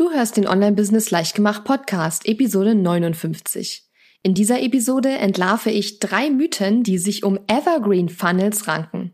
Du 0.00 0.10
hörst 0.10 0.38
den 0.38 0.48
Online-Business 0.48 1.10
Leichtgemacht 1.10 1.64
Podcast, 1.64 2.26
Episode 2.26 2.74
59. 2.74 3.82
In 4.22 4.32
dieser 4.32 4.62
Episode 4.62 5.10
entlarve 5.10 5.70
ich 5.70 5.98
drei 5.98 6.30
Mythen, 6.30 6.82
die 6.82 6.96
sich 6.96 7.22
um 7.22 7.38
Evergreen 7.48 8.08
Funnels 8.08 8.66
ranken. 8.66 9.12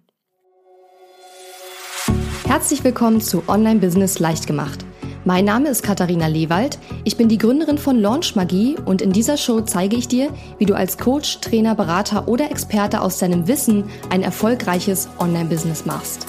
Herzlich 2.46 2.84
willkommen 2.84 3.20
zu 3.20 3.42
Online-Business 3.48 4.20
Leichtgemacht. 4.20 4.84
Mein 5.24 5.44
Name 5.44 5.70
ist 5.70 5.82
Katharina 5.82 6.28
Lewald. 6.28 6.78
Ich 7.02 7.16
bin 7.16 7.28
die 7.28 7.38
Gründerin 7.38 7.78
von 7.78 7.98
Launch 7.98 8.36
Magie 8.36 8.76
und 8.84 9.02
in 9.02 9.10
dieser 9.10 9.36
Show 9.36 9.62
zeige 9.62 9.96
ich 9.96 10.06
dir, 10.06 10.32
wie 10.58 10.66
du 10.66 10.76
als 10.76 10.98
Coach, 10.98 11.40
Trainer, 11.40 11.74
Berater 11.74 12.28
oder 12.28 12.48
Experte 12.48 13.00
aus 13.00 13.18
deinem 13.18 13.48
Wissen 13.48 13.90
ein 14.10 14.22
erfolgreiches 14.22 15.08
Online-Business 15.18 15.84
machst. 15.84 16.28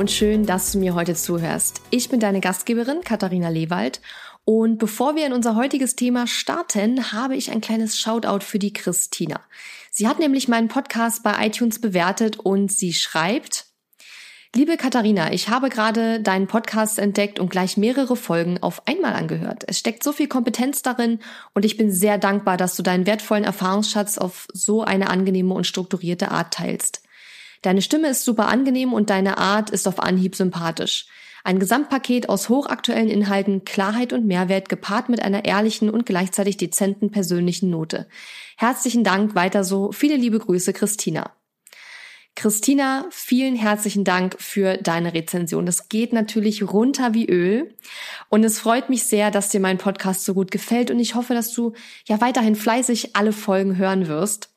Und 0.00 0.10
schön, 0.10 0.46
dass 0.46 0.72
du 0.72 0.78
mir 0.78 0.94
heute 0.94 1.14
zuhörst. 1.14 1.82
Ich 1.90 2.08
bin 2.08 2.20
deine 2.20 2.40
Gastgeberin 2.40 3.02
Katharina 3.04 3.50
Lewald 3.50 4.00
und 4.46 4.78
bevor 4.78 5.14
wir 5.14 5.26
in 5.26 5.34
unser 5.34 5.56
heutiges 5.56 5.94
Thema 5.94 6.26
starten, 6.26 7.12
habe 7.12 7.36
ich 7.36 7.50
ein 7.50 7.60
kleines 7.60 8.00
Shoutout 8.00 8.42
für 8.42 8.58
die 8.58 8.72
Christina. 8.72 9.42
Sie 9.90 10.08
hat 10.08 10.18
nämlich 10.18 10.48
meinen 10.48 10.68
Podcast 10.68 11.22
bei 11.22 11.46
iTunes 11.46 11.82
bewertet 11.82 12.38
und 12.38 12.72
sie 12.72 12.94
schreibt, 12.94 13.66
Liebe 14.56 14.78
Katharina, 14.78 15.34
ich 15.34 15.50
habe 15.50 15.68
gerade 15.68 16.20
deinen 16.20 16.46
Podcast 16.46 16.98
entdeckt 16.98 17.38
und 17.38 17.50
gleich 17.50 17.76
mehrere 17.76 18.16
Folgen 18.16 18.56
auf 18.62 18.88
einmal 18.88 19.12
angehört. 19.12 19.64
Es 19.66 19.78
steckt 19.78 20.02
so 20.02 20.12
viel 20.12 20.28
Kompetenz 20.28 20.80
darin 20.80 21.18
und 21.52 21.66
ich 21.66 21.76
bin 21.76 21.92
sehr 21.92 22.16
dankbar, 22.16 22.56
dass 22.56 22.74
du 22.74 22.82
deinen 22.82 23.04
wertvollen 23.04 23.44
Erfahrungsschatz 23.44 24.16
auf 24.16 24.48
so 24.50 24.82
eine 24.82 25.10
angenehme 25.10 25.52
und 25.52 25.66
strukturierte 25.66 26.30
Art 26.30 26.54
teilst. 26.54 27.02
Deine 27.62 27.82
Stimme 27.82 28.08
ist 28.08 28.24
super 28.24 28.48
angenehm 28.48 28.92
und 28.92 29.10
deine 29.10 29.38
Art 29.38 29.70
ist 29.70 29.86
auf 29.86 30.00
Anhieb 30.00 30.34
sympathisch. 30.34 31.06
Ein 31.44 31.58
Gesamtpaket 31.58 32.28
aus 32.28 32.48
hochaktuellen 32.48 33.08
Inhalten, 33.08 33.64
Klarheit 33.64 34.12
und 34.12 34.26
Mehrwert 34.26 34.68
gepaart 34.68 35.08
mit 35.08 35.22
einer 35.22 35.44
ehrlichen 35.44 35.88
und 35.88 36.04
gleichzeitig 36.04 36.58
dezenten 36.58 37.10
persönlichen 37.10 37.70
Note. 37.70 38.08
Herzlichen 38.56 39.04
Dank, 39.04 39.34
weiter 39.34 39.64
so. 39.64 39.92
Viele 39.92 40.16
liebe 40.16 40.38
Grüße, 40.38 40.72
Christina. 40.72 41.32
Christina, 42.36 43.06
vielen 43.10 43.54
herzlichen 43.54 44.04
Dank 44.04 44.36
für 44.38 44.78
deine 44.78 45.12
Rezension. 45.12 45.66
Das 45.66 45.88
geht 45.88 46.12
natürlich 46.12 46.62
runter 46.62 47.12
wie 47.12 47.28
Öl. 47.28 47.74
Und 48.28 48.44
es 48.44 48.58
freut 48.58 48.88
mich 48.88 49.04
sehr, 49.04 49.30
dass 49.30 49.50
dir 49.50 49.60
mein 49.60 49.78
Podcast 49.78 50.24
so 50.24 50.32
gut 50.32 50.50
gefällt. 50.50 50.90
Und 50.90 51.00
ich 51.00 51.14
hoffe, 51.14 51.34
dass 51.34 51.52
du 51.52 51.74
ja 52.06 52.20
weiterhin 52.20 52.56
fleißig 52.56 53.14
alle 53.16 53.32
Folgen 53.32 53.76
hören 53.76 54.08
wirst. 54.08 54.49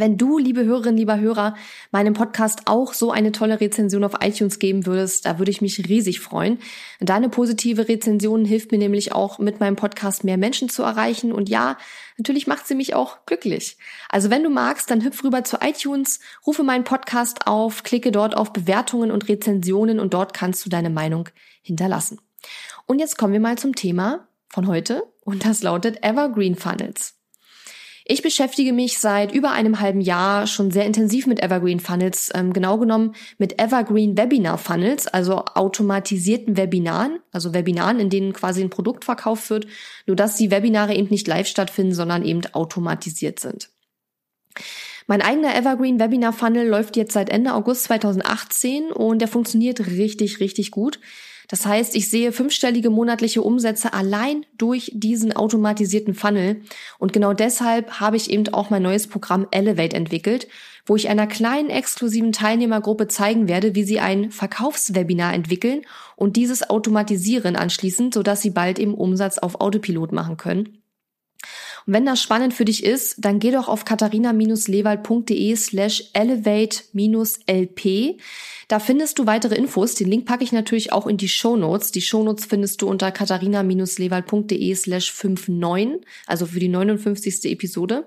Wenn 0.00 0.16
du, 0.16 0.38
liebe 0.38 0.64
Hörerinnen, 0.64 0.96
lieber 0.96 1.20
Hörer, 1.20 1.54
meinem 1.90 2.14
Podcast 2.14 2.62
auch 2.64 2.94
so 2.94 3.10
eine 3.12 3.32
tolle 3.32 3.60
Rezension 3.60 4.02
auf 4.02 4.14
iTunes 4.22 4.58
geben 4.58 4.86
würdest, 4.86 5.26
da 5.26 5.38
würde 5.38 5.50
ich 5.50 5.60
mich 5.60 5.90
riesig 5.90 6.20
freuen. 6.20 6.58
Deine 7.00 7.28
positive 7.28 7.86
Rezension 7.86 8.46
hilft 8.46 8.72
mir 8.72 8.78
nämlich 8.78 9.12
auch, 9.12 9.38
mit 9.38 9.60
meinem 9.60 9.76
Podcast 9.76 10.24
mehr 10.24 10.38
Menschen 10.38 10.70
zu 10.70 10.82
erreichen. 10.82 11.32
Und 11.32 11.50
ja, 11.50 11.76
natürlich 12.16 12.46
macht 12.46 12.66
sie 12.66 12.74
mich 12.74 12.94
auch 12.94 13.26
glücklich. 13.26 13.76
Also 14.08 14.30
wenn 14.30 14.42
du 14.42 14.48
magst, 14.48 14.90
dann 14.90 15.04
hüpf 15.04 15.22
rüber 15.22 15.44
zu 15.44 15.58
iTunes, 15.60 16.20
rufe 16.46 16.62
meinen 16.62 16.84
Podcast 16.84 17.46
auf, 17.46 17.82
klicke 17.82 18.10
dort 18.10 18.34
auf 18.34 18.54
Bewertungen 18.54 19.10
und 19.10 19.28
Rezensionen 19.28 20.00
und 20.00 20.14
dort 20.14 20.32
kannst 20.32 20.64
du 20.64 20.70
deine 20.70 20.88
Meinung 20.88 21.28
hinterlassen. 21.60 22.22
Und 22.86 23.00
jetzt 23.00 23.18
kommen 23.18 23.34
wir 23.34 23.40
mal 23.40 23.58
zum 23.58 23.74
Thema 23.74 24.26
von 24.48 24.66
heute 24.66 25.02
und 25.26 25.44
das 25.44 25.62
lautet 25.62 26.02
Evergreen 26.02 26.56
Funnels. 26.56 27.19
Ich 28.04 28.22
beschäftige 28.22 28.72
mich 28.72 28.98
seit 28.98 29.32
über 29.32 29.52
einem 29.52 29.80
halben 29.80 30.00
Jahr 30.00 30.46
schon 30.46 30.70
sehr 30.70 30.86
intensiv 30.86 31.26
mit 31.26 31.42
Evergreen 31.42 31.80
Funnels, 31.80 32.30
ähm, 32.34 32.52
genau 32.52 32.78
genommen 32.78 33.14
mit 33.38 33.60
Evergreen 33.60 34.16
Webinar 34.16 34.58
Funnels, 34.58 35.06
also 35.06 35.44
automatisierten 35.54 36.56
Webinaren, 36.56 37.20
also 37.32 37.54
Webinaren, 37.54 38.00
in 38.00 38.10
denen 38.10 38.32
quasi 38.32 38.62
ein 38.62 38.70
Produkt 38.70 39.04
verkauft 39.04 39.50
wird, 39.50 39.66
nur 40.06 40.16
dass 40.16 40.36
die 40.36 40.50
Webinare 40.50 40.94
eben 40.94 41.08
nicht 41.08 41.28
live 41.28 41.46
stattfinden, 41.46 41.94
sondern 41.94 42.24
eben 42.24 42.42
automatisiert 42.52 43.40
sind. 43.40 43.70
Mein 45.06 45.22
eigener 45.22 45.56
Evergreen 45.56 45.98
Webinar 45.98 46.32
Funnel 46.32 46.68
läuft 46.68 46.96
jetzt 46.96 47.12
seit 47.12 47.30
Ende 47.30 47.54
August 47.54 47.84
2018 47.84 48.92
und 48.92 49.18
der 49.18 49.28
funktioniert 49.28 49.86
richtig, 49.86 50.40
richtig 50.40 50.70
gut. 50.70 51.00
Das 51.50 51.66
heißt, 51.66 51.96
ich 51.96 52.08
sehe 52.08 52.30
fünfstellige 52.30 52.90
monatliche 52.90 53.42
Umsätze 53.42 53.92
allein 53.92 54.46
durch 54.56 54.92
diesen 54.94 55.34
automatisierten 55.34 56.14
Funnel. 56.14 56.62
Und 57.00 57.12
genau 57.12 57.32
deshalb 57.32 57.98
habe 57.98 58.16
ich 58.16 58.30
eben 58.30 58.46
auch 58.54 58.70
mein 58.70 58.84
neues 58.84 59.08
Programm 59.08 59.48
Elevate 59.50 59.96
entwickelt, 59.96 60.46
wo 60.86 60.94
ich 60.94 61.08
einer 61.08 61.26
kleinen 61.26 61.68
exklusiven 61.68 62.30
Teilnehmergruppe 62.30 63.08
zeigen 63.08 63.48
werde, 63.48 63.74
wie 63.74 63.82
sie 63.82 63.98
ein 63.98 64.30
Verkaufswebinar 64.30 65.34
entwickeln 65.34 65.82
und 66.14 66.36
dieses 66.36 66.70
automatisieren 66.70 67.56
anschließend, 67.56 68.14
sodass 68.14 68.42
sie 68.42 68.50
bald 68.50 68.78
eben 68.78 68.94
Umsatz 68.94 69.38
auf 69.38 69.60
Autopilot 69.60 70.12
machen 70.12 70.36
können. 70.36 70.79
Und 71.86 71.94
wenn 71.94 72.06
das 72.06 72.22
spannend 72.22 72.54
für 72.54 72.64
dich 72.64 72.84
ist, 72.84 73.16
dann 73.18 73.38
geh 73.38 73.50
doch 73.50 73.68
auf 73.68 73.84
katharina-lewald.de 73.84 75.56
slash 75.56 76.04
elevate-lp. 76.12 78.18
Da 78.68 78.78
findest 78.78 79.18
du 79.18 79.26
weitere 79.26 79.56
Infos. 79.56 79.94
Den 79.94 80.08
Link 80.08 80.26
packe 80.26 80.44
ich 80.44 80.52
natürlich 80.52 80.92
auch 80.92 81.06
in 81.06 81.16
die 81.16 81.28
Show 81.28 81.56
Notes. 81.56 81.90
Die 81.90 82.02
Show 82.02 82.22
Notes 82.22 82.46
findest 82.46 82.82
du 82.82 82.88
unter 82.88 83.10
katharina-lewald.de 83.10 84.74
slash 84.74 85.12
59, 85.12 86.06
also 86.26 86.46
für 86.46 86.60
die 86.60 86.68
59. 86.68 87.46
Episode. 87.46 88.06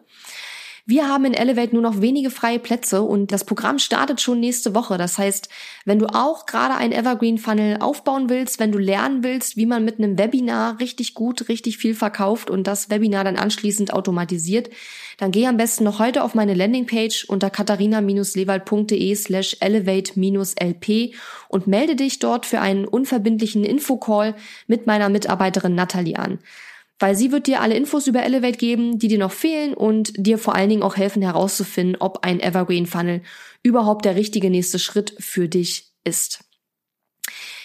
Wir 0.85 1.07
haben 1.07 1.23
in 1.23 1.33
Elevate 1.33 1.73
nur 1.73 1.81
noch 1.81 2.01
wenige 2.01 2.29
freie 2.29 2.59
Plätze 2.59 3.03
und 3.03 3.31
das 3.31 3.45
Programm 3.45 3.79
startet 3.79 4.19
schon 4.19 4.41
nächste 4.41 4.75
Woche. 4.75 4.97
Das 4.97 5.17
heißt, 5.17 5.47
wenn 5.85 5.97
du 5.97 6.07
auch 6.07 6.45
gerade 6.45 6.75
ein 6.75 6.91
Evergreen 6.91 7.37
Funnel 7.37 7.77
aufbauen 7.79 8.27
willst, 8.27 8.59
wenn 8.59 8.73
du 8.73 8.79
lernen 8.79 9.23
willst, 9.23 9.55
wie 9.55 9.65
man 9.65 9.85
mit 9.85 9.99
einem 9.99 10.17
Webinar 10.17 10.81
richtig 10.81 11.13
gut, 11.13 11.47
richtig 11.47 11.77
viel 11.77 11.95
verkauft 11.95 12.49
und 12.49 12.67
das 12.67 12.89
Webinar 12.89 13.23
dann 13.23 13.37
anschließend 13.37 13.93
automatisiert, 13.93 14.71
dann 15.17 15.31
geh 15.31 15.47
am 15.47 15.55
besten 15.55 15.85
noch 15.85 15.99
heute 15.99 16.21
auf 16.21 16.35
meine 16.35 16.53
Landingpage 16.53 17.29
unter 17.29 17.49
katharina-lewald.de 17.49 19.15
slash 19.15 19.55
elevate-lp 19.61 21.15
und 21.47 21.65
melde 21.65 21.95
dich 21.95 22.19
dort 22.19 22.45
für 22.45 22.59
einen 22.59 22.83
unverbindlichen 22.83 23.63
Infocall 23.63 24.35
mit 24.67 24.85
meiner 24.85 25.07
Mitarbeiterin 25.07 25.75
Natalie 25.75 26.19
an 26.19 26.39
weil 27.03 27.17
sie 27.17 27.33
wird 27.33 27.47
dir 27.47 27.59
alle 27.59 27.75
Infos 27.75 28.07
über 28.07 28.23
Elevate 28.23 28.57
geben, 28.57 28.97
die 28.97 29.09
dir 29.09 29.17
noch 29.17 29.33
fehlen 29.33 29.73
und 29.73 30.13
dir 30.15 30.37
vor 30.37 30.55
allen 30.55 30.69
Dingen 30.69 30.83
auch 30.83 30.95
helfen 30.95 31.21
herauszufinden, 31.21 31.97
ob 31.99 32.23
ein 32.23 32.39
Evergreen 32.39 32.85
Funnel 32.85 33.21
überhaupt 33.61 34.05
der 34.05 34.15
richtige 34.15 34.49
nächste 34.49 34.79
Schritt 34.79 35.13
für 35.19 35.49
dich 35.49 35.91
ist. 36.05 36.45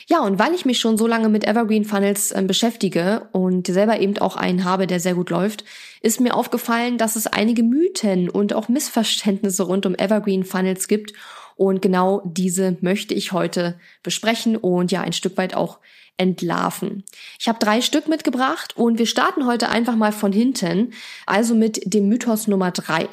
Ja, 0.08 0.22
und 0.24 0.40
weil 0.40 0.54
ich 0.54 0.64
mich 0.64 0.80
schon 0.80 0.98
so 0.98 1.06
lange 1.06 1.28
mit 1.28 1.46
Evergreen 1.46 1.84
Funnels 1.84 2.32
äh, 2.32 2.42
beschäftige 2.42 3.28
und 3.30 3.68
selber 3.68 4.00
eben 4.00 4.18
auch 4.18 4.34
einen 4.34 4.64
habe, 4.64 4.88
der 4.88 4.98
sehr 4.98 5.14
gut 5.14 5.30
läuft, 5.30 5.62
ist 6.02 6.18
mir 6.18 6.34
aufgefallen, 6.34 6.98
dass 6.98 7.14
es 7.14 7.28
einige 7.28 7.62
Mythen 7.62 8.28
und 8.28 8.54
auch 8.54 8.68
Missverständnisse 8.68 9.62
rund 9.62 9.86
um 9.86 9.94
Evergreen 9.94 10.42
Funnels 10.42 10.88
gibt. 10.88 11.12
Und 11.54 11.80
genau 11.80 12.22
diese 12.24 12.76
möchte 12.80 13.14
ich 13.14 13.30
heute 13.30 13.78
besprechen 14.02 14.56
und 14.56 14.90
ja 14.90 15.02
ein 15.02 15.12
Stück 15.12 15.36
weit 15.36 15.54
auch 15.54 15.78
entlarven. 16.18 17.04
Ich 17.38 17.48
habe 17.48 17.58
drei 17.58 17.80
Stück 17.80 18.08
mitgebracht 18.08 18.76
und 18.76 18.98
wir 18.98 19.06
starten 19.06 19.46
heute 19.46 19.70
einfach 19.70 19.96
mal 19.96 20.12
von 20.12 20.32
hinten, 20.32 20.92
also 21.24 21.54
mit 21.54 21.80
dem 21.92 22.08
Mythos 22.08 22.46
Nummer 22.46 22.70
drei. 22.70 23.08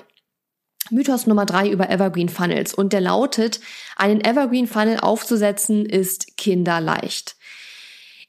Mythos 0.91 1.25
Nummer 1.25 1.45
drei 1.45 1.69
über 1.69 1.89
Evergreen 1.89 2.29
Funnels 2.29 2.73
und 2.73 2.93
der 2.93 3.01
lautet, 3.01 3.59
einen 3.95 4.23
Evergreen 4.23 4.67
Funnel 4.67 4.99
aufzusetzen 4.99 5.85
ist 5.85 6.37
kinderleicht. 6.37 7.37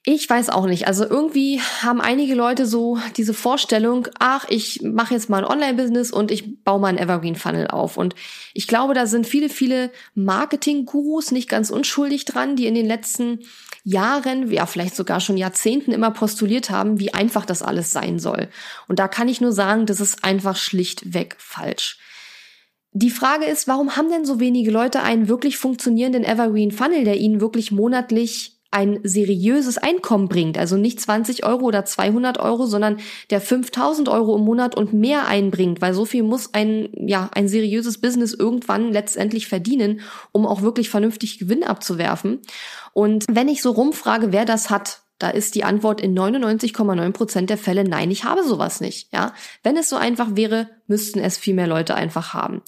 Ich 0.08 0.30
weiß 0.30 0.50
auch 0.50 0.66
nicht. 0.66 0.86
Also 0.86 1.04
irgendwie 1.04 1.60
haben 1.82 2.00
einige 2.00 2.36
Leute 2.36 2.64
so 2.64 2.96
diese 3.16 3.34
Vorstellung, 3.34 4.06
ach, 4.20 4.46
ich 4.48 4.80
mache 4.82 5.14
jetzt 5.14 5.28
mal 5.28 5.44
ein 5.44 5.50
Online-Business 5.50 6.12
und 6.12 6.30
ich 6.30 6.62
baue 6.62 6.78
mal 6.78 6.86
einen 6.86 6.98
Evergreen-Funnel 6.98 7.66
auf. 7.66 7.96
Und 7.96 8.14
ich 8.54 8.68
glaube, 8.68 8.94
da 8.94 9.06
sind 9.06 9.26
viele, 9.26 9.48
viele 9.48 9.90
Marketing-Gurus 10.14 11.32
nicht 11.32 11.48
ganz 11.48 11.70
unschuldig 11.70 12.24
dran, 12.24 12.54
die 12.54 12.68
in 12.68 12.76
den 12.76 12.86
letzten 12.86 13.40
Jahren, 13.88 14.50
ja 14.50 14.66
vielleicht 14.66 14.96
sogar 14.96 15.20
schon 15.20 15.36
Jahrzehnten 15.36 15.92
immer 15.92 16.10
postuliert 16.10 16.70
haben, 16.70 16.98
wie 16.98 17.14
einfach 17.14 17.46
das 17.46 17.62
alles 17.62 17.92
sein 17.92 18.18
soll. 18.18 18.48
Und 18.88 18.98
da 18.98 19.06
kann 19.06 19.28
ich 19.28 19.40
nur 19.40 19.52
sagen, 19.52 19.86
das 19.86 20.00
ist 20.00 20.24
einfach 20.24 20.56
schlichtweg 20.56 21.36
falsch. 21.38 22.00
Die 22.90 23.10
Frage 23.10 23.44
ist, 23.44 23.68
warum 23.68 23.94
haben 23.94 24.10
denn 24.10 24.24
so 24.24 24.40
wenige 24.40 24.72
Leute 24.72 25.04
einen 25.04 25.28
wirklich 25.28 25.56
funktionierenden 25.56 26.24
Evergreen 26.24 26.72
Funnel, 26.72 27.04
der 27.04 27.18
ihnen 27.18 27.40
wirklich 27.40 27.70
monatlich 27.70 28.55
ein 28.70 29.00
seriöses 29.04 29.78
Einkommen 29.78 30.28
bringt, 30.28 30.58
also 30.58 30.76
nicht 30.76 31.00
20 31.00 31.44
Euro 31.44 31.66
oder 31.66 31.84
200 31.84 32.38
Euro, 32.38 32.66
sondern 32.66 32.98
der 33.30 33.40
5000 33.40 34.08
Euro 34.08 34.36
im 34.36 34.44
Monat 34.44 34.74
und 34.76 34.92
mehr 34.92 35.26
einbringt, 35.26 35.80
weil 35.80 35.94
so 35.94 36.04
viel 36.04 36.22
muss 36.22 36.52
ein, 36.52 36.88
ja, 36.94 37.30
ein 37.34 37.48
seriöses 37.48 38.00
Business 38.00 38.34
irgendwann 38.34 38.92
letztendlich 38.92 39.46
verdienen, 39.46 40.00
um 40.32 40.46
auch 40.46 40.62
wirklich 40.62 40.90
vernünftig 40.90 41.38
Gewinn 41.38 41.64
abzuwerfen. 41.64 42.40
Und 42.92 43.24
wenn 43.30 43.48
ich 43.48 43.62
so 43.62 43.70
rumfrage, 43.70 44.32
wer 44.32 44.44
das 44.44 44.70
hat, 44.70 45.00
da 45.18 45.30
ist 45.30 45.54
die 45.54 45.64
Antwort 45.64 46.00
in 46.00 46.16
99,9 46.16 47.12
Prozent 47.12 47.50
der 47.50 47.58
Fälle 47.58 47.84
nein, 47.84 48.10
ich 48.10 48.24
habe 48.24 48.44
sowas 48.44 48.80
nicht, 48.80 49.12
ja. 49.12 49.32
Wenn 49.62 49.76
es 49.76 49.88
so 49.88 49.96
einfach 49.96 50.36
wäre, 50.36 50.68
müssten 50.86 51.20
es 51.20 51.38
viel 51.38 51.54
mehr 51.54 51.66
Leute 51.66 51.94
einfach 51.94 52.34
haben. 52.34 52.62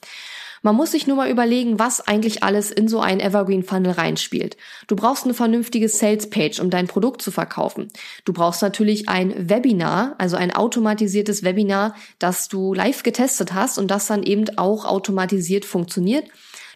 Man 0.63 0.77
muss 0.77 0.93
sich 0.93 1.07
nur 1.07 1.17
mal 1.17 1.31
überlegen, 1.31 1.79
was 1.79 2.07
eigentlich 2.07 2.43
alles 2.43 2.71
in 2.71 2.89
so 2.89 3.01
einen 3.01 3.21
Evergreen 3.21 3.63
Funnel 3.63 3.93
reinspielt. 3.93 4.57
Du 4.87 4.97
brauchst 4.97 5.25
eine 5.25 5.35
vernünftige 5.35 5.89
Sales 5.89 6.31
Page, 6.31 6.61
um 6.61 6.71
dein 6.71 6.87
Produkt 6.87 7.23
zu 7.23 7.31
verkaufen. 7.31 7.89
Du 8.25 8.33
brauchst 8.33 8.63
natürlich 8.63 9.09
ein 9.09 9.49
Webinar, 9.49 10.15
also 10.19 10.37
ein 10.37 10.55
automatisiertes 10.55 11.45
Webinar, 11.45 11.95
das 12.19 12.49
du 12.49 12.75
live 12.75 13.03
getestet 13.03 13.55
hast 13.55 13.79
und 13.79 13.91
das 13.91 14.07
dann 14.07 14.23
eben 14.23 14.47
auch 14.57 14.85
automatisiert 14.85 15.65
funktioniert. 15.65 16.25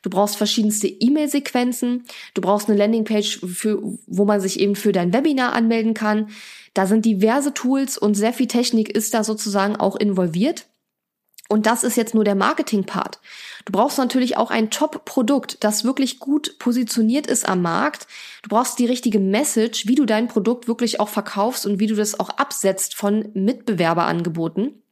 Du 0.02 0.10
brauchst 0.10 0.36
verschiedenste 0.36 0.88
E-Mail-Sequenzen. 0.88 2.04
Du 2.34 2.42
brauchst 2.42 2.68
eine 2.68 2.76
Landingpage, 2.76 3.40
für, 3.46 3.80
wo 4.06 4.24
man 4.24 4.40
sich 4.40 4.58
eben 4.58 4.74
für 4.74 4.92
dein 4.92 5.12
Webinar 5.12 5.52
anmelden 5.52 5.94
kann. 5.94 6.30
Da 6.74 6.86
sind 6.86 7.04
diverse 7.04 7.54
Tools 7.54 7.98
und 7.98 8.14
sehr 8.14 8.32
viel 8.32 8.48
Technik 8.48 8.90
ist 8.90 9.14
da 9.14 9.24
sozusagen 9.24 9.76
auch 9.76 9.96
involviert. 9.96 10.66
Und 11.48 11.66
das 11.66 11.84
ist 11.84 11.96
jetzt 11.96 12.14
nur 12.14 12.24
der 12.24 12.34
Marketing-Part. 12.34 13.20
Du 13.64 13.72
brauchst 13.72 13.98
natürlich 13.98 14.36
auch 14.36 14.50
ein 14.50 14.70
Top-Produkt, 14.70 15.62
das 15.62 15.84
wirklich 15.84 16.18
gut 16.18 16.58
positioniert 16.58 17.26
ist 17.26 17.48
am 17.48 17.62
Markt. 17.62 18.06
Du 18.42 18.48
brauchst 18.48 18.78
die 18.78 18.86
richtige 18.86 19.20
Message, 19.20 19.86
wie 19.86 19.94
du 19.94 20.04
dein 20.04 20.28
Produkt 20.28 20.68
wirklich 20.68 21.00
auch 21.00 21.08
verkaufst 21.08 21.66
und 21.66 21.78
wie 21.78 21.86
du 21.86 21.94
das 21.94 22.18
auch 22.18 22.30
absetzt 22.30 22.94
von 22.94 23.28
Mitbewerberangeboten. 23.34 24.82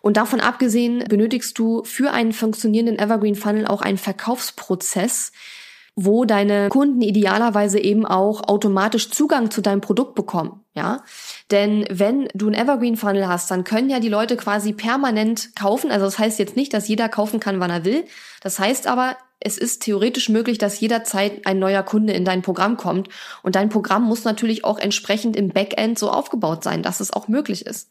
Und 0.00 0.16
davon 0.16 0.40
abgesehen 0.40 1.04
benötigst 1.08 1.58
du 1.58 1.84
für 1.84 2.10
einen 2.12 2.32
funktionierenden 2.32 2.98
Evergreen 2.98 3.34
Funnel 3.34 3.66
auch 3.66 3.82
einen 3.82 3.98
Verkaufsprozess, 3.98 5.32
wo 5.96 6.24
deine 6.24 6.68
Kunden 6.68 7.02
idealerweise 7.02 7.78
eben 7.78 8.06
auch 8.06 8.48
automatisch 8.48 9.10
Zugang 9.10 9.50
zu 9.50 9.60
deinem 9.60 9.80
Produkt 9.80 10.14
bekommen, 10.14 10.64
ja? 10.74 11.02
Denn 11.50 11.84
wenn 11.90 12.28
du 12.34 12.46
einen 12.46 12.54
Evergreen 12.54 12.96
Funnel 12.96 13.28
hast, 13.28 13.50
dann 13.50 13.64
können 13.64 13.90
ja 13.90 14.00
die 14.00 14.08
Leute 14.08 14.36
quasi 14.36 14.72
permanent 14.72 15.54
kaufen. 15.56 15.90
Also 15.90 16.04
das 16.04 16.18
heißt 16.18 16.38
jetzt 16.38 16.56
nicht, 16.56 16.72
dass 16.72 16.88
jeder 16.88 17.08
kaufen 17.08 17.40
kann, 17.40 17.60
wann 17.60 17.70
er 17.70 17.84
will. 17.84 18.04
Das 18.40 18.58
heißt 18.58 18.86
aber, 18.86 19.16
es 19.40 19.56
ist 19.56 19.82
theoretisch 19.82 20.28
möglich, 20.28 20.58
dass 20.58 20.80
jederzeit 20.80 21.46
ein 21.46 21.58
neuer 21.58 21.82
Kunde 21.82 22.12
in 22.12 22.24
dein 22.26 22.42
Programm 22.42 22.76
kommt. 22.76 23.08
Und 23.42 23.56
dein 23.56 23.70
Programm 23.70 24.04
muss 24.04 24.24
natürlich 24.24 24.64
auch 24.64 24.78
entsprechend 24.78 25.34
im 25.34 25.48
Backend 25.48 25.98
so 25.98 26.10
aufgebaut 26.10 26.62
sein, 26.62 26.82
dass 26.82 27.00
es 27.00 27.12
auch 27.12 27.26
möglich 27.26 27.66
ist. 27.66 27.90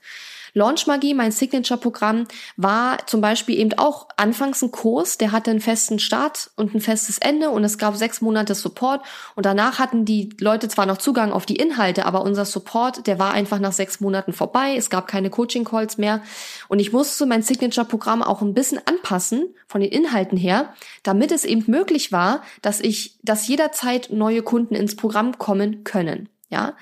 Launch 0.53 0.87
Magie, 0.87 1.13
mein 1.13 1.31
Signature-Programm, 1.31 2.25
war 2.57 3.05
zum 3.07 3.21
Beispiel 3.21 3.57
eben 3.57 3.77
auch 3.77 4.07
anfangs 4.17 4.61
ein 4.61 4.71
Kurs, 4.71 5.17
der 5.17 5.31
hatte 5.31 5.51
einen 5.51 5.61
festen 5.61 5.99
Start 5.99 6.51
und 6.55 6.73
ein 6.73 6.81
festes 6.81 7.17
Ende 7.17 7.49
und 7.49 7.63
es 7.63 7.77
gab 7.77 7.95
sechs 7.95 8.21
Monate 8.21 8.55
Support 8.55 9.01
und 9.35 9.45
danach 9.45 9.79
hatten 9.79 10.05
die 10.05 10.29
Leute 10.39 10.67
zwar 10.67 10.85
noch 10.85 10.97
Zugang 10.97 11.31
auf 11.31 11.45
die 11.45 11.55
Inhalte, 11.55 12.05
aber 12.05 12.21
unser 12.21 12.45
Support, 12.45 13.07
der 13.07 13.19
war 13.19 13.33
einfach 13.33 13.59
nach 13.59 13.73
sechs 13.73 13.99
Monaten 13.99 14.33
vorbei. 14.33 14.75
Es 14.75 14.89
gab 14.89 15.07
keine 15.07 15.29
Coaching-Calls 15.29 15.97
mehr 15.97 16.21
und 16.67 16.79
ich 16.79 16.91
musste 16.91 17.25
mein 17.25 17.41
Signature-Programm 17.41 18.21
auch 18.21 18.41
ein 18.41 18.53
bisschen 18.53 18.79
anpassen 18.85 19.53
von 19.67 19.81
den 19.81 19.91
Inhalten 19.91 20.37
her, 20.37 20.73
damit 21.03 21.31
es 21.31 21.45
eben 21.45 21.63
möglich 21.67 22.11
war, 22.11 22.43
dass 22.61 22.79
ich, 22.79 23.17
dass 23.23 23.47
jederzeit 23.47 24.09
neue 24.11 24.41
Kunden 24.41 24.75
ins 24.75 24.95
Programm 24.95 25.37
kommen 25.37 25.83
können. 25.83 26.29
Ja. 26.49 26.75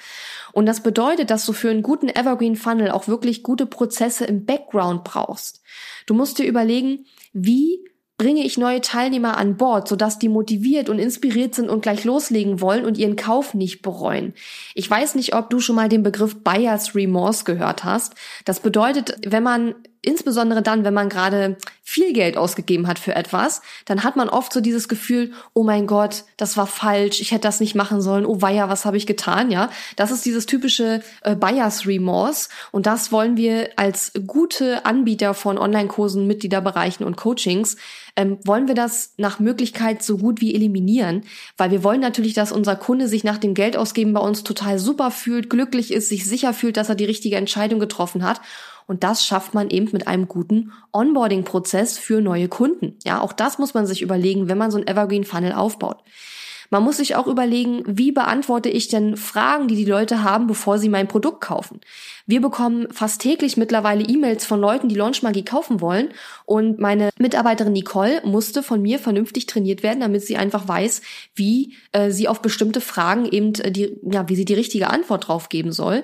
Und 0.54 0.66
das 0.66 0.82
bedeutet, 0.82 1.30
dass 1.30 1.46
du 1.46 1.54
für 1.54 1.70
einen 1.70 1.84
guten 1.84 2.08
Evergreen 2.08 2.56
Funnel 2.56 2.92
auch 2.92 3.08
wirklich 3.08 3.44
gute 3.44 3.66
Prozesse 3.66 4.26
im 4.26 4.46
Background 4.46 5.04
brauchst. 5.04 5.62
Du 6.06 6.14
musst 6.14 6.40
dir 6.40 6.46
überlegen, 6.46 7.06
wie 7.34 7.84
bringe 8.18 8.44
ich 8.44 8.58
neue 8.58 8.82
Teilnehmer 8.82 9.38
an 9.38 9.58
Bord, 9.58 9.88
sodass 9.88 10.18
die 10.18 10.30
motiviert 10.30 10.90
und 10.90 10.98
inspiriert 10.98 11.54
sind 11.54 11.70
und 11.70 11.82
gleich 11.82 12.04
loslegen 12.04 12.62
wollen 12.62 12.84
und 12.84 12.98
ihren 12.98 13.16
Kauf 13.16 13.54
nicht 13.54 13.84
bereuen. 13.84 14.34
Ich 14.74 14.90
weiß 14.90 15.16
nicht, 15.16 15.36
ob 15.36 15.52
du 15.52 15.60
schon 15.60 15.76
mal 15.76 15.90
den 15.90 16.02
Begriff 16.02 16.44
Buyers 16.44 16.96
Remorse 16.96 17.44
gehört 17.44 17.84
hast. 17.84 18.16
Das 18.46 18.60
bedeutet, 18.60 19.18
wenn 19.28 19.44
man 19.44 19.76
insbesondere 20.02 20.62
dann, 20.62 20.84
wenn 20.84 20.94
man 20.94 21.10
gerade 21.10 21.58
viel 21.84 22.14
Geld 22.14 22.38
ausgegeben 22.38 22.88
hat 22.88 23.00
für 23.00 23.16
etwas, 23.16 23.62
dann 23.86 24.04
hat 24.04 24.16
man 24.16 24.30
oft 24.30 24.52
so 24.52 24.60
dieses 24.60 24.88
Gefühl, 24.90 25.32
oh 25.54 25.64
mein 25.64 25.88
Gott, 25.88 26.26
das 26.36 26.58
war 26.58 26.68
falsch, 26.68 27.22
ich 27.22 27.32
hätte 27.32 27.48
das 27.48 27.60
nicht 27.60 27.76
machen 27.76 28.02
sollen, 28.02 28.26
oh 28.26 28.42
weia, 28.42 28.70
was 28.70 28.86
habe 28.86 28.98
ich 28.98 29.08
getan, 29.08 29.52
ja? 29.52 29.70
Das 29.96 30.12
ist 30.12 30.26
dieses 30.26 30.46
typische 30.46 31.02
äh, 31.22 31.36
Buyers 31.36 31.88
Remorse 31.88 32.50
und 32.72 32.86
das 32.86 33.12
wollen 33.12 33.38
wir 33.38 33.70
als 33.78 34.12
gute 34.28 34.86
Anbieter 34.86 35.34
von 35.34 35.58
Online-Kursen, 35.58 36.28
Mitgliederbereichen 36.28 37.06
und 37.06 37.16
Coachings 37.16 37.78
ähm, 38.18 38.40
wollen 38.44 38.68
wir 38.68 38.76
das 38.76 39.14
nach 39.18 39.40
Möglichkeit 39.40 40.04
so 40.04 40.18
gut 40.18 40.42
wie 40.42 40.56
eliminieren, 40.56 41.24
weil 41.56 41.72
wir 41.72 41.84
wollen 41.84 42.02
natürlich, 42.02 42.34
dass 42.34 42.52
unser 42.52 42.76
Kunde 42.76 43.08
sich 43.08 43.24
nach 43.24 43.38
dem 43.38 43.54
Geldausgeben 43.54 44.14
bei 44.14 44.20
uns 44.20 44.44
total 44.44 44.80
super 44.80 45.12
fühlt, 45.12 45.50
glücklich 45.50 45.94
ist, 45.94 46.10
sich 46.10 46.26
sicher 46.26 46.54
fühlt, 46.54 46.76
dass 46.76 46.90
er 46.90 46.96
die 46.96 47.06
richtige 47.06 47.38
Entscheidung 47.38 47.80
getroffen 47.80 48.24
hat 48.24 48.42
und 48.88 49.04
das 49.04 49.26
schafft 49.26 49.54
man 49.54 49.70
eben 49.70 49.90
mit 49.92 50.08
einem 50.08 50.28
guten 50.28 50.72
Onboarding-Prozess 50.94 51.98
für 51.98 52.22
neue 52.22 52.48
Kunden. 52.48 52.98
Ja, 53.06 53.22
auch 53.22 53.34
das 53.34 53.60
muss 53.60 53.74
man 53.74 53.86
sich 53.86 54.02
überlegen, 54.02 54.48
wenn 54.48 54.58
man 54.58 54.72
so 54.72 54.78
ein 54.78 54.88
Evergreen 54.88 55.26
Funnel 55.26 55.52
aufbaut. 55.52 56.04
Man 56.70 56.84
muss 56.84 56.98
sich 56.98 57.16
auch 57.16 57.28
überlegen, 57.28 57.84
wie 57.86 58.12
beantworte 58.12 58.70
ich 58.70 58.90
denn 58.90 59.16
Fragen, 59.16 59.68
die 59.68 59.76
die 59.76 59.86
Leute 59.86 60.24
haben, 60.24 60.48
bevor 60.48 60.80
sie 60.80 60.90
mein 60.90 61.08
Produkt 61.08 61.42
kaufen. 61.42 61.80
Wir 62.26 62.42
bekommen 62.42 62.88
fast 62.92 63.22
täglich 63.22 63.56
mittlerweile 63.56 64.04
E-Mails 64.04 64.46
von 64.46 64.60
Leuten, 64.60 64.90
die 64.90 64.96
Launchmagie 64.96 65.46
kaufen 65.46 65.80
wollen. 65.80 66.10
Und 66.46 66.78
meine 66.78 67.10
Mitarbeiterin 67.18 67.72
Nicole 67.72 68.22
musste 68.26 68.64
von 68.64 68.82
mir 68.82 69.00
vernünftig 69.00 69.46
trainiert 69.46 69.82
werden, 69.82 70.02
damit 70.02 70.24
sie 70.24 70.36
einfach 70.36 70.68
weiß, 70.68 71.02
wie 71.36 71.76
äh, 71.94 72.12
sie 72.12 72.28
auf 72.28 72.42
bestimmte 72.42 72.82
Fragen 72.82 73.26
eben 73.26 73.56
äh, 73.56 73.72
die, 73.72 73.98
ja, 74.04 74.28
wie 74.28 74.36
sie 74.36 74.46
die 74.46 74.54
richtige 74.54 74.90
Antwort 74.90 75.30
drauf 75.30 75.48
geben 75.48 75.72
soll 75.72 76.04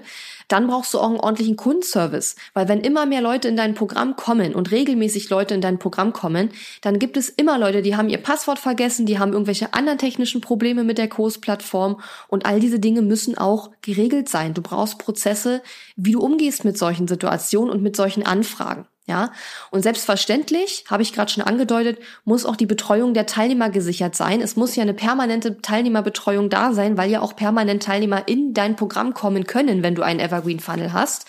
dann 0.54 0.68
brauchst 0.68 0.94
du 0.94 1.00
auch 1.00 1.10
einen 1.10 1.20
ordentlichen 1.20 1.56
Kundenservice. 1.56 2.36
Weil 2.54 2.68
wenn 2.68 2.82
immer 2.82 3.08
mehr 3.08 3.22
Leute 3.22 3.48
in 3.48 3.58
dein 3.58 3.74
Programm 3.74 4.16
kommen 4.16 4.54
und 4.54 4.70
regelmäßig 4.70 5.32
Leute 5.32 5.56
in 5.56 5.62
dein 5.62 5.80
Programm 5.80 6.14
kommen, 6.14 6.52
dann 6.82 7.00
gibt 7.00 7.18
es 7.18 7.28
immer 7.28 7.58
Leute, 7.58 7.82
die 7.82 7.96
haben 7.96 8.08
ihr 8.08 8.20
Passwort 8.20 8.60
vergessen, 8.60 9.08
die 9.08 9.18
haben 9.18 9.34
irgendwelche 9.34 9.74
anderen 9.74 9.98
technischen 9.98 10.42
Probleme 10.42 10.84
mit 10.84 11.00
der 11.00 11.10
Kurs-Plattform 11.10 12.00
und 12.28 12.46
all 12.46 12.60
diese 12.60 12.80
Dinge 12.80 13.02
müssen 13.02 13.36
auch 13.36 13.72
geregelt 13.82 14.30
sein. 14.30 14.54
Du 14.54 14.62
brauchst 14.62 15.00
Prozesse, 15.00 15.64
wie 15.96 16.12
du 16.12 16.22
umgehst 16.22 16.66
mit 16.66 16.78
solchen 16.78 17.08
Situationen 17.08 17.72
und 17.72 17.82
mit 17.82 17.96
solchen 17.96 18.24
Anfragen. 18.24 18.86
Ja, 19.06 19.34
und 19.70 19.82
selbstverständlich, 19.82 20.86
habe 20.90 21.04
ich 21.04 21.12
gerade 21.12 21.30
schon 21.30 21.44
angedeutet, 21.44 22.00
muss 22.24 22.46
auch 22.46 22.56
die 22.56 22.66
Betreuung 22.66 23.14
der 23.14 23.26
Teilnehmer 23.26 23.70
gesichert 23.70 24.16
sein. 24.16 24.40
Es 24.40 24.56
muss 24.56 24.78
ja 24.78 24.84
eine 24.84 24.94
permanente 24.94 25.62
Teilnehmerbetreuung 25.62 26.50
da 26.50 26.72
sein, 26.72 26.96
weil 26.96 27.12
ja 27.12 27.20
auch 27.20 27.36
permanent 27.36 27.84
Teilnehmer 27.84 28.30
in 28.30 28.54
dein 28.54 28.78
Programm 28.78 29.14
kommen 29.14 29.46
können, 29.46 29.84
wenn 29.84 29.96
du 29.96 30.04
einen 30.04 30.22
Evergreen 30.22 30.62
Funnel 30.62 30.94
hast. 30.94 31.28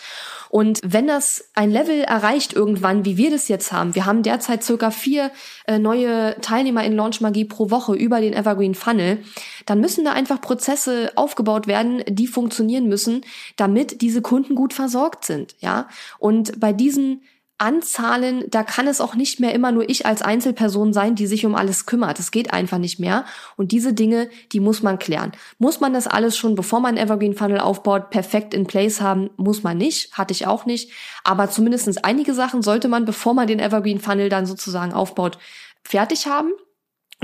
Und 0.50 0.78
wenn 0.84 1.08
das 1.08 1.50
ein 1.54 1.72
Level 1.72 2.02
erreicht 2.02 2.52
irgendwann, 2.52 3.04
wie 3.04 3.16
wir 3.16 3.32
das 3.32 3.48
jetzt 3.48 3.72
haben, 3.72 3.96
wir 3.96 4.06
haben 4.06 4.22
derzeit 4.22 4.62
circa 4.62 4.92
vier 4.92 5.32
äh, 5.66 5.80
neue 5.80 6.40
Teilnehmer 6.42 6.84
in 6.84 6.94
Launch 6.94 7.20
Magie 7.20 7.44
pro 7.44 7.72
Woche 7.72 7.96
über 7.96 8.20
den 8.20 8.34
Evergreen 8.34 8.76
Funnel, 8.76 9.18
dann 9.66 9.80
müssen 9.80 10.04
da 10.04 10.12
einfach 10.12 10.40
Prozesse 10.40 11.10
aufgebaut 11.16 11.66
werden, 11.66 12.04
die 12.06 12.28
funktionieren 12.28 12.86
müssen, 12.86 13.22
damit 13.56 14.00
diese 14.00 14.22
Kunden 14.22 14.54
gut 14.54 14.72
versorgt 14.72 15.24
sind, 15.24 15.56
ja. 15.58 15.88
Und 16.20 16.60
bei 16.60 16.72
diesen 16.72 17.22
Anzahlen, 17.58 18.44
da 18.48 18.64
kann 18.64 18.88
es 18.88 19.00
auch 19.00 19.14
nicht 19.14 19.38
mehr 19.38 19.54
immer 19.54 19.70
nur 19.70 19.88
ich 19.88 20.06
als 20.06 20.22
Einzelperson 20.22 20.92
sein, 20.92 21.14
die 21.14 21.28
sich 21.28 21.46
um 21.46 21.54
alles 21.54 21.86
kümmert. 21.86 22.18
Es 22.18 22.32
geht 22.32 22.52
einfach 22.52 22.78
nicht 22.78 22.98
mehr. 22.98 23.24
Und 23.56 23.70
diese 23.70 23.92
Dinge, 23.92 24.28
die 24.52 24.58
muss 24.58 24.82
man 24.82 24.98
klären. 24.98 25.32
Muss 25.58 25.78
man 25.78 25.92
das 25.92 26.08
alles 26.08 26.36
schon, 26.36 26.56
bevor 26.56 26.80
man 26.80 26.96
Evergreen 26.96 27.34
Funnel 27.34 27.60
aufbaut, 27.60 28.10
perfekt 28.10 28.54
in 28.54 28.66
place 28.66 29.00
haben? 29.00 29.30
Muss 29.36 29.62
man 29.62 29.78
nicht. 29.78 30.12
Hatte 30.18 30.32
ich 30.32 30.48
auch 30.48 30.66
nicht. 30.66 30.90
Aber 31.22 31.48
zumindestens 31.48 31.98
einige 31.98 32.34
Sachen 32.34 32.62
sollte 32.62 32.88
man, 32.88 33.04
bevor 33.04 33.34
man 33.34 33.46
den 33.46 33.60
Evergreen 33.60 34.00
Funnel 34.00 34.28
dann 34.28 34.46
sozusagen 34.46 34.92
aufbaut, 34.92 35.38
fertig 35.84 36.26
haben. 36.26 36.50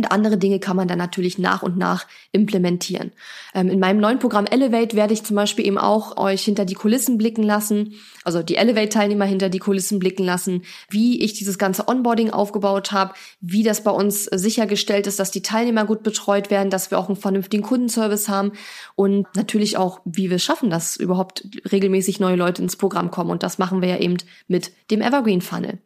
Und 0.00 0.12
andere 0.12 0.38
Dinge 0.38 0.60
kann 0.60 0.76
man 0.76 0.88
dann 0.88 0.96
natürlich 0.96 1.36
nach 1.36 1.62
und 1.62 1.76
nach 1.76 2.06
implementieren. 2.32 3.12
Ähm, 3.54 3.68
in 3.68 3.80
meinem 3.80 4.00
neuen 4.00 4.18
Programm 4.18 4.46
Elevate 4.46 4.96
werde 4.96 5.12
ich 5.12 5.24
zum 5.24 5.36
Beispiel 5.36 5.66
eben 5.66 5.76
auch 5.76 6.16
euch 6.16 6.42
hinter 6.42 6.64
die 6.64 6.72
Kulissen 6.72 7.18
blicken 7.18 7.42
lassen, 7.42 7.96
also 8.24 8.42
die 8.42 8.56
Elevate-Teilnehmer 8.56 9.26
hinter 9.26 9.50
die 9.50 9.58
Kulissen 9.58 9.98
blicken 9.98 10.24
lassen, 10.24 10.62
wie 10.88 11.22
ich 11.22 11.34
dieses 11.34 11.58
ganze 11.58 11.86
Onboarding 11.86 12.30
aufgebaut 12.30 12.92
habe, 12.92 13.12
wie 13.42 13.62
das 13.62 13.84
bei 13.84 13.90
uns 13.90 14.24
sichergestellt 14.24 15.06
ist, 15.06 15.18
dass 15.20 15.32
die 15.32 15.42
Teilnehmer 15.42 15.84
gut 15.84 16.02
betreut 16.02 16.50
werden, 16.50 16.70
dass 16.70 16.90
wir 16.90 16.98
auch 16.98 17.08
einen 17.08 17.16
vernünftigen 17.16 17.62
Kundenservice 17.62 18.30
haben 18.30 18.52
und 18.96 19.26
natürlich 19.36 19.76
auch, 19.76 20.00
wie 20.06 20.30
wir 20.30 20.36
es 20.36 20.42
schaffen, 20.42 20.70
dass 20.70 20.96
überhaupt 20.96 21.46
regelmäßig 21.70 22.20
neue 22.20 22.36
Leute 22.36 22.62
ins 22.62 22.76
Programm 22.76 23.10
kommen. 23.10 23.28
Und 23.28 23.42
das 23.42 23.58
machen 23.58 23.82
wir 23.82 23.90
ja 23.90 23.98
eben 23.98 24.16
mit 24.48 24.72
dem 24.90 25.02
Evergreen 25.02 25.42
Funnel. 25.42 25.78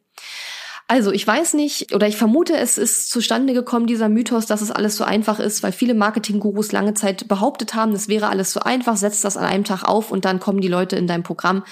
Also 0.87 1.11
ich 1.11 1.25
weiß 1.25 1.55
nicht 1.55 1.95
oder 1.95 2.07
ich 2.07 2.15
vermute, 2.15 2.55
es 2.55 2.77
ist 2.77 3.09
zustande 3.09 3.53
gekommen, 3.53 3.87
dieser 3.87 4.07
Mythos, 4.07 4.45
dass 4.45 4.61
es 4.61 4.69
alles 4.69 4.95
so 4.95 5.03
einfach 5.03 5.39
ist, 5.39 5.63
weil 5.63 5.71
viele 5.71 5.95
Marketing-Gurus 5.95 6.71
lange 6.71 6.93
Zeit 6.93 7.27
behauptet 7.27 7.73
haben, 7.73 7.91
das 7.91 8.07
wäre 8.07 8.27
alles 8.27 8.51
so 8.51 8.59
einfach, 8.59 8.95
setzt 8.95 9.23
das 9.25 9.35
an 9.35 9.45
einem 9.45 9.63
Tag 9.63 9.83
auf 9.83 10.11
und 10.11 10.25
dann 10.25 10.39
kommen 10.39 10.61
die 10.61 10.67
Leute 10.67 10.95
in 10.95 11.07
dein 11.07 11.23
Programm. 11.23 11.63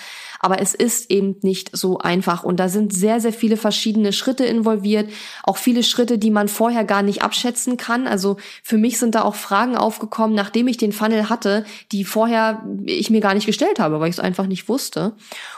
Aber 0.44 0.60
es 0.60 0.74
ist 0.74 1.10
eben 1.10 1.38
nicht 1.42 1.70
so 1.72 2.00
einfach. 2.00 2.44
Und 2.44 2.60
da 2.60 2.68
sind 2.68 2.94
sehr, 2.94 3.22
sehr 3.22 3.32
viele 3.32 3.56
verschiedene 3.56 4.12
Schritte 4.12 4.44
involviert. 4.44 5.10
Auch 5.42 5.56
viele 5.56 5.84
Schritte, 5.84 6.18
die 6.18 6.32
man 6.32 6.50
vorher 6.50 6.84
gar 6.84 7.02
nicht 7.02 7.22
abschätzen 7.22 7.78
kann. 7.78 8.08
Also 8.08 8.36
für 8.62 8.78
mich 8.78 9.00
sind 9.00 9.16
da 9.16 9.22
auch 9.22 9.36
Fragen 9.36 9.78
aufgekommen, 9.78 10.36
nachdem 10.36 10.68
ich 10.68 10.76
den 10.76 10.92
Funnel 10.92 11.30
hatte, 11.30 11.64
die 11.94 12.04
vorher 12.04 12.62
ich 12.84 13.10
mir 13.10 13.22
gar 13.22 13.36
nicht 13.36 13.46
gestellt 13.46 13.80
habe, 13.80 14.02
weil 14.02 14.10
ich 14.10 14.18
es 14.18 14.20
einfach 14.20 14.46
nicht 14.46 14.68
wusste. 14.68 15.14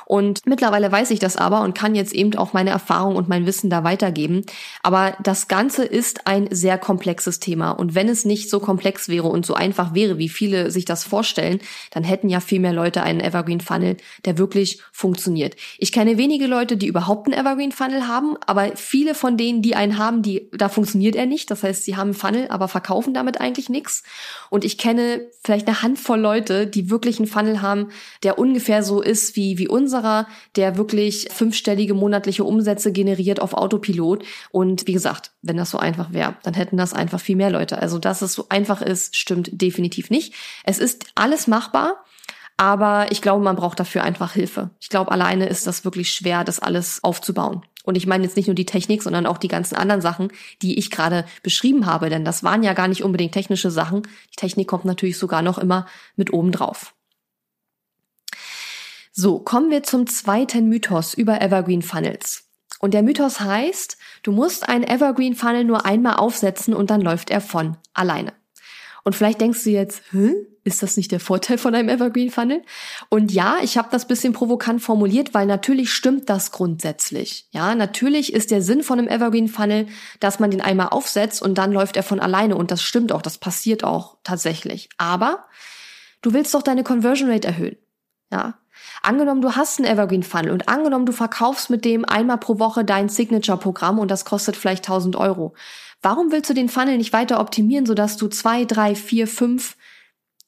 Und 0.06 0.42
mittlerweile 0.46 0.92
weiß 0.92 1.10
ich 1.10 1.18
das 1.18 1.36
aber 1.36 1.62
und 1.62 1.74
kann 1.74 1.96
jetzt 1.96 2.14
eben 2.14 2.36
auch 2.36 2.54
meine 2.54 2.70
Erfahrung 2.70 3.16
und 3.16 3.28
mein 3.28 3.48
Wissen 3.48 3.72
da 3.72 3.84
weitergeben. 3.84 4.46
Aber 4.84 5.18
das 5.24 5.48
Ganze 5.48 5.84
ist 5.84 6.28
ein 6.28 6.48
sehr 6.52 6.78
komplexes 6.78 7.40
Thema. 7.40 7.72
Und 7.72 7.96
wenn 7.96 8.08
es 8.08 8.24
nicht 8.24 8.52
so 8.52 8.60
komplex 8.60 9.10
wäre 9.10 9.30
und 9.30 9.48
so 9.48 9.56
einfach 9.56 9.96
wäre, 9.96 10.20
wie 10.20 10.30
viele 10.30 10.70
sich 10.70 10.86
das 10.86 11.04
vorstellen, 11.04 11.60
dann 11.90 12.04
hätten 12.04 12.30
ja 12.30 12.40
viel 12.40 12.60
mehr 12.60 12.74
Leute 12.74 13.02
einen 13.02 13.20
Evergreen 13.20 13.62
Funnel, 13.62 13.98
der 14.26 14.38
wirklich 14.38 14.75
funktioniert. 14.92 15.56
Ich 15.78 15.92
kenne 15.92 16.18
wenige 16.18 16.48
Leute, 16.48 16.78
die 16.78 16.88
überhaupt 16.88 17.28
einen 17.28 17.40
Evergreen 17.40 17.72
Funnel 17.72 18.08
haben, 18.08 18.38
aber 18.46 18.76
viele 18.76 19.16
von 19.16 19.38
denen, 19.38 19.62
die 19.62 19.76
einen 19.76 19.98
haben, 19.98 20.22
die, 20.22 20.50
da 20.52 20.70
funktioniert 20.70 21.16
er 21.16 21.26
nicht. 21.26 21.52
Das 21.52 21.64
heißt, 21.64 21.84
sie 21.84 21.96
haben 21.96 22.10
einen 22.10 22.14
Funnel, 22.14 22.48
aber 22.50 22.68
verkaufen 22.68 23.14
damit 23.14 23.40
eigentlich 23.42 23.70
nichts. 23.70 24.04
Und 24.50 24.64
ich 24.64 24.78
kenne 24.78 25.22
vielleicht 25.44 25.68
eine 25.68 25.82
Handvoll 25.82 26.20
Leute, 26.20 26.68
die 26.68 26.90
wirklich 26.90 27.20
einen 27.20 27.28
Funnel 27.28 27.62
haben, 27.62 27.90
der 28.24 28.40
ungefähr 28.40 28.84
so 28.84 29.02
ist 29.02 29.36
wie, 29.36 29.58
wie 29.58 29.68
unserer, 29.68 30.28
der 30.56 30.78
wirklich 30.78 31.28
fünfstellige 31.32 31.94
monatliche 31.94 32.44
Umsätze 32.44 32.92
generiert 32.92 33.42
auf 33.42 33.54
Autopilot. 33.54 34.24
Und 34.52 34.88
wie 34.88 34.94
gesagt, 34.94 35.32
wenn 35.42 35.58
das 35.58 35.72
so 35.72 35.78
einfach 35.78 36.14
wäre, 36.14 36.36
dann 36.44 36.54
hätten 36.54 36.78
das 36.78 36.94
einfach 36.94 37.20
viel 37.20 37.36
mehr 37.36 37.50
Leute. 37.50 37.80
Also, 37.80 38.00
dass 38.00 38.22
es 38.22 38.34
so 38.34 38.48
einfach 38.50 38.82
ist, 38.82 39.16
stimmt 39.16 39.50
definitiv 39.52 40.10
nicht. 40.10 40.34
Es 40.64 40.80
ist 40.80 41.06
alles 41.16 41.48
machbar. 41.48 42.04
Aber 42.58 43.12
ich 43.12 43.22
glaube, 43.22 43.44
man 43.44 43.56
braucht 43.56 43.80
dafür 43.80 44.04
einfach 44.04 44.32
Hilfe. 44.34 44.70
Ich 44.80 44.90
glaube, 44.90 45.12
alleine 45.12 45.48
ist 45.48 45.68
das 45.68 45.84
wirklich 45.84 46.12
schwer, 46.12 46.44
das 46.44 46.60
alles 46.60 47.04
aufzubauen. 47.04 47.64
Und 47.84 47.96
ich 47.96 48.08
meine 48.08 48.24
jetzt 48.24 48.36
nicht 48.36 48.48
nur 48.48 48.56
die 48.56 48.66
Technik, 48.66 49.04
sondern 49.04 49.28
auch 49.28 49.38
die 49.38 49.48
ganzen 49.48 49.76
anderen 49.76 50.02
Sachen, 50.02 50.32
die 50.62 50.80
ich 50.80 50.90
gerade 50.90 51.26
beschrieben 51.44 51.86
habe, 51.86 52.10
denn 52.10 52.26
das 52.26 52.44
waren 52.44 52.64
ja 52.64 52.74
gar 52.74 52.88
nicht 52.88 53.04
unbedingt 53.04 53.34
technische 53.34 53.70
Sachen. 53.70 54.04
Die 54.32 54.38
Technik 54.38 54.68
kommt 54.68 54.86
natürlich 54.86 55.18
sogar 55.18 55.42
noch 55.42 55.58
immer 55.58 55.86
mit 56.16 56.34
oben 56.34 56.52
drauf. 56.52 56.96
So, 59.12 59.40
kommen 59.40 59.70
wir 59.70 59.84
zum 59.84 60.08
zweiten 60.08 60.68
Mythos 60.68 61.14
über 61.14 61.42
Evergreen 61.42 61.84
Funnels. 61.84 62.46
Und 62.80 62.94
der 62.94 63.04
Mythos 63.04 63.40
heißt, 63.40 63.98
du 64.24 64.32
musst 64.32 64.68
einen 64.68 64.84
Evergreen 64.84 65.36
Funnel 65.36 65.64
nur 65.64 65.86
einmal 65.86 66.16
aufsetzen 66.16 66.74
und 66.74 66.90
dann 66.90 67.02
läuft 67.02 67.30
er 67.30 67.40
von 67.40 67.78
alleine. 67.94 68.34
Und 69.04 69.16
vielleicht 69.16 69.40
denkst 69.40 69.64
du 69.64 69.70
jetzt, 69.70 70.02
hm, 70.12 70.36
ist 70.66 70.84
das 70.84 70.98
nicht 70.98 71.12
der 71.12 71.20
Vorteil 71.20 71.58
von 71.58 71.74
einem 71.76 71.90
Evergreen 71.90 72.32
Funnel? 72.32 72.64
Und 73.10 73.32
ja, 73.32 73.58
ich 73.62 73.78
habe 73.78 73.88
das 73.92 74.08
bisschen 74.08 74.34
provokant 74.34 74.82
formuliert, 74.82 75.34
weil 75.34 75.46
natürlich 75.46 75.94
stimmt 75.94 76.30
das 76.30 76.52
grundsätzlich. 76.52 77.48
Ja, 77.52 77.76
natürlich 77.76 78.34
ist 78.34 78.52
der 78.52 78.62
Sinn 78.62 78.84
von 78.84 79.00
einem 79.00 79.08
Evergreen 79.08 79.48
Funnel, 79.48 79.88
dass 80.20 80.40
man 80.40 80.52
den 80.52 80.62
einmal 80.62 80.90
aufsetzt 80.90 81.42
und 81.42 81.58
dann 81.58 81.72
läuft 81.72 81.96
er 81.96 82.04
von 82.04 82.20
alleine 82.20 82.56
und 82.56 82.72
das 82.72 82.82
stimmt 82.82 83.12
auch, 83.12 83.22
das 83.22 83.38
passiert 83.38 83.84
auch 83.84 84.18
tatsächlich. 84.24 84.90
Aber 84.98 85.46
du 86.22 86.34
willst 86.34 86.54
doch 86.56 86.64
deine 86.64 86.84
Conversion 86.84 87.30
Rate 87.30 87.48
erhöhen. 87.48 87.78
Ja, 88.32 88.56
Angenommen, 89.02 89.42
du 89.42 89.56
hast 89.56 89.80
einen 89.80 89.88
Evergreen 89.88 90.24
Funnel 90.24 90.52
und 90.52 90.68
angenommen, 90.68 91.06
du 91.06 91.12
verkaufst 91.12 91.70
mit 91.70 91.86
dem 91.86 92.06
einmal 92.06 92.40
pro 92.40 92.60
Woche 92.60 92.84
dein 92.84 93.08
Signature-Programm 93.08 94.00
und 94.00 94.10
das 94.10 94.26
kostet 94.26 94.56
vielleicht 94.56 94.84
1000 94.88 95.16
Euro. 95.16 95.54
Warum 96.02 96.32
willst 96.32 96.50
du 96.50 96.54
den 96.54 96.70
Funnel 96.70 96.98
nicht 96.98 97.14
weiter 97.14 97.40
optimieren, 97.40 97.86
sodass 97.86 98.18
du 98.18 98.28
zwei, 98.28 98.66
drei, 98.66 98.96
vier, 98.96 99.28
fünf, 99.28 99.76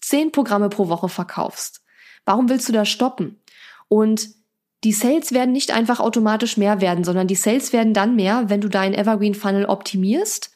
zehn 0.01 0.31
Programme 0.31 0.69
pro 0.69 0.89
Woche 0.89 1.09
verkaufst? 1.09 1.83
Warum 2.25 2.49
willst 2.49 2.67
du 2.67 2.73
da 2.73 2.85
stoppen? 2.85 3.39
Und 3.87 4.29
die 4.83 4.91
Sales 4.91 5.31
werden 5.31 5.51
nicht 5.51 5.71
einfach 5.71 5.99
automatisch 5.99 6.57
mehr 6.57 6.81
werden, 6.81 7.03
sondern 7.03 7.27
die 7.27 7.35
Sales 7.35 7.73
werden 7.73 7.93
dann 7.93 8.15
mehr, 8.15 8.49
wenn 8.49 8.61
du 8.61 8.69
deinen 8.69 8.93
Evergreen 8.93 9.33
Funnel 9.33 9.65
optimierst. 9.65 10.51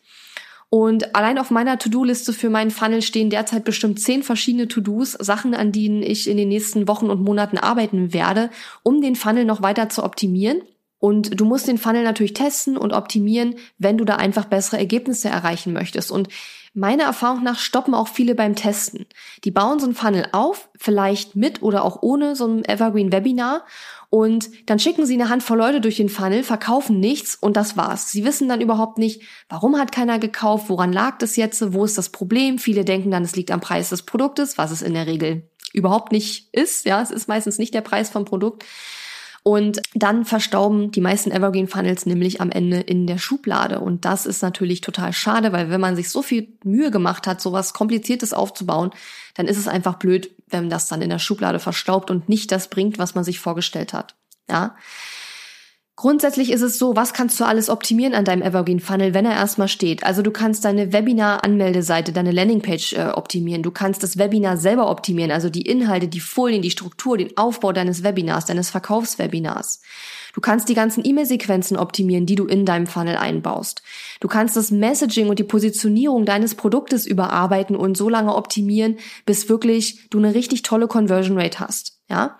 Und 0.69 1.15
allein 1.15 1.37
auf 1.37 1.51
meiner 1.51 1.77
To-Do-Liste 1.77 2.31
für 2.31 2.49
meinen 2.49 2.71
Funnel 2.71 3.01
stehen 3.01 3.29
derzeit 3.29 3.65
bestimmt 3.65 3.99
zehn 3.99 4.23
verschiedene 4.23 4.69
To-Dos, 4.69 5.11
Sachen, 5.13 5.53
an 5.53 5.73
denen 5.73 6.01
ich 6.01 6.29
in 6.29 6.37
den 6.37 6.47
nächsten 6.47 6.87
Wochen 6.87 7.09
und 7.09 7.21
Monaten 7.21 7.57
arbeiten 7.57 8.13
werde, 8.13 8.49
um 8.83 9.01
den 9.01 9.17
Funnel 9.17 9.43
noch 9.43 9.61
weiter 9.61 9.89
zu 9.89 10.03
optimieren. 10.03 10.61
Und 10.97 11.39
du 11.39 11.45
musst 11.45 11.67
den 11.67 11.79
Funnel 11.79 12.03
natürlich 12.03 12.33
testen 12.33 12.77
und 12.77 12.93
optimieren, 12.93 13.55
wenn 13.79 13.97
du 13.97 14.05
da 14.05 14.15
einfach 14.15 14.45
bessere 14.45 14.77
Ergebnisse 14.77 15.29
erreichen 15.29 15.73
möchtest. 15.73 16.11
Und 16.11 16.29
meiner 16.73 17.03
Erfahrung 17.03 17.43
nach 17.43 17.59
stoppen 17.59 17.93
auch 17.93 18.07
viele 18.07 18.35
beim 18.35 18.55
Testen. 18.55 19.05
Die 19.43 19.51
bauen 19.51 19.79
so 19.79 19.85
einen 19.85 19.95
Funnel 19.95 20.27
auf, 20.31 20.69
vielleicht 20.77 21.35
mit 21.35 21.61
oder 21.61 21.83
auch 21.83 22.01
ohne 22.01 22.35
so 22.35 22.47
ein 22.47 22.65
Evergreen 22.65 23.11
Webinar. 23.11 23.65
Und 24.09 24.49
dann 24.69 24.79
schicken 24.79 25.05
sie 25.05 25.13
eine 25.13 25.29
Handvoll 25.29 25.57
Leute 25.57 25.81
durch 25.81 25.97
den 25.97 26.09
Funnel, 26.09 26.43
verkaufen 26.43 26.99
nichts 26.99 27.35
und 27.35 27.55
das 27.55 27.77
war's. 27.77 28.11
Sie 28.11 28.25
wissen 28.25 28.49
dann 28.49 28.61
überhaupt 28.61 28.97
nicht, 28.97 29.21
warum 29.47 29.77
hat 29.77 29.91
keiner 29.91 30.19
gekauft, 30.19 30.69
woran 30.69 30.91
lag 30.91 31.17
das 31.17 31.37
jetzt, 31.37 31.73
wo 31.73 31.85
ist 31.85 31.97
das 31.97 32.09
Problem. 32.09 32.59
Viele 32.59 32.83
denken 32.83 33.11
dann, 33.11 33.23
es 33.23 33.35
liegt 33.35 33.51
am 33.51 33.61
Preis 33.61 33.89
des 33.89 34.03
Produktes, 34.03 34.57
was 34.57 34.71
es 34.71 34.81
in 34.81 34.93
der 34.93 35.07
Regel 35.07 35.49
überhaupt 35.73 36.11
nicht 36.11 36.49
ist. 36.53 36.85
Ja, 36.85 37.01
es 37.01 37.11
ist 37.11 37.27
meistens 37.27 37.57
nicht 37.57 37.73
der 37.73 37.81
Preis 37.81 38.09
vom 38.09 38.25
Produkt. 38.25 38.65
Und 39.43 39.81
dann 39.95 40.23
verstauben 40.23 40.91
die 40.91 41.01
meisten 41.01 41.31
Evergreen 41.31 41.67
Funnels 41.67 42.05
nämlich 42.05 42.41
am 42.41 42.51
Ende 42.51 42.79
in 42.79 43.07
der 43.07 43.17
Schublade. 43.17 43.79
Und 43.79 44.05
das 44.05 44.27
ist 44.27 44.43
natürlich 44.43 44.81
total 44.81 45.13
schade, 45.13 45.51
weil 45.51 45.71
wenn 45.71 45.81
man 45.81 45.95
sich 45.95 46.09
so 46.09 46.21
viel 46.21 46.49
Mühe 46.63 46.91
gemacht 46.91 47.25
hat, 47.25 47.41
sowas 47.41 47.73
Kompliziertes 47.73 48.33
aufzubauen, 48.33 48.91
dann 49.33 49.47
ist 49.47 49.57
es 49.57 49.67
einfach 49.67 49.95
blöd, 49.95 50.29
wenn 50.49 50.69
das 50.69 50.87
dann 50.87 51.01
in 51.01 51.09
der 51.09 51.17
Schublade 51.17 51.57
verstaubt 51.57 52.11
und 52.11 52.29
nicht 52.29 52.51
das 52.51 52.69
bringt, 52.69 52.99
was 52.99 53.15
man 53.15 53.23
sich 53.23 53.39
vorgestellt 53.39 53.93
hat. 53.93 54.15
Ja. 54.47 54.75
Grundsätzlich 55.97 56.51
ist 56.51 56.61
es 56.61 56.79
so, 56.79 56.95
was 56.95 57.13
kannst 57.13 57.39
du 57.39 57.43
alles 57.43 57.69
optimieren 57.69 58.15
an 58.15 58.25
deinem 58.25 58.41
Evergreen 58.41 58.79
Funnel, 58.79 59.13
wenn 59.13 59.25
er 59.25 59.33
erstmal 59.33 59.67
steht? 59.67 60.03
Also 60.03 60.21
du 60.21 60.31
kannst 60.31 60.65
deine 60.65 60.93
Webinar-Anmeldeseite, 60.93 62.11
deine 62.13 62.31
Landingpage 62.31 62.93
äh, 62.93 63.09
optimieren. 63.09 63.61
Du 63.61 63.71
kannst 63.71 64.01
das 64.01 64.17
Webinar 64.17 64.57
selber 64.57 64.89
optimieren, 64.89 65.31
also 65.31 65.49
die 65.49 65.61
Inhalte, 65.61 66.07
die 66.07 66.21
Folien, 66.21 66.61
die 66.61 66.71
Struktur, 66.71 67.17
den 67.17 67.37
Aufbau 67.37 67.71
deines 67.71 68.03
Webinars, 68.03 68.45
deines 68.45 68.69
Verkaufswebinars. 68.69 69.81
Du 70.33 70.39
kannst 70.39 70.69
die 70.69 70.75
ganzen 70.75 71.05
E-Mail-Sequenzen 71.05 71.77
optimieren, 71.77 72.25
die 72.25 72.35
du 72.35 72.45
in 72.45 72.65
deinem 72.65 72.87
Funnel 72.87 73.17
einbaust. 73.17 73.83
Du 74.21 74.27
kannst 74.27 74.55
das 74.55 74.71
Messaging 74.71 75.27
und 75.27 75.39
die 75.39 75.43
Positionierung 75.43 76.25
deines 76.25 76.55
Produktes 76.55 77.05
überarbeiten 77.05 77.75
und 77.75 77.97
so 77.97 78.07
lange 78.07 78.33
optimieren, 78.33 78.97
bis 79.25 79.49
wirklich 79.49 80.09
du 80.09 80.19
eine 80.19 80.33
richtig 80.33 80.63
tolle 80.63 80.87
Conversion 80.87 81.37
Rate 81.37 81.59
hast. 81.59 81.99
Ja? 82.09 82.39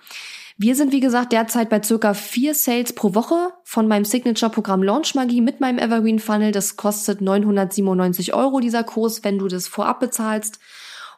Wir 0.63 0.75
sind, 0.75 0.91
wie 0.91 0.99
gesagt, 0.99 1.33
derzeit 1.33 1.71
bei 1.71 1.81
circa 1.81 2.13
vier 2.13 2.53
Sales 2.53 2.93
pro 2.93 3.15
Woche 3.15 3.51
von 3.63 3.87
meinem 3.87 4.05
Signature-Programm 4.05 4.83
Launch 4.83 5.15
Magie 5.15 5.41
mit 5.41 5.59
meinem 5.59 5.79
Evergreen 5.79 6.19
Funnel. 6.19 6.51
Das 6.51 6.77
kostet 6.77 7.19
997 7.19 8.35
Euro, 8.35 8.59
dieser 8.59 8.83
Kurs, 8.83 9.23
wenn 9.23 9.39
du 9.39 9.47
das 9.47 9.67
vorab 9.67 9.99
bezahlst. 9.99 10.59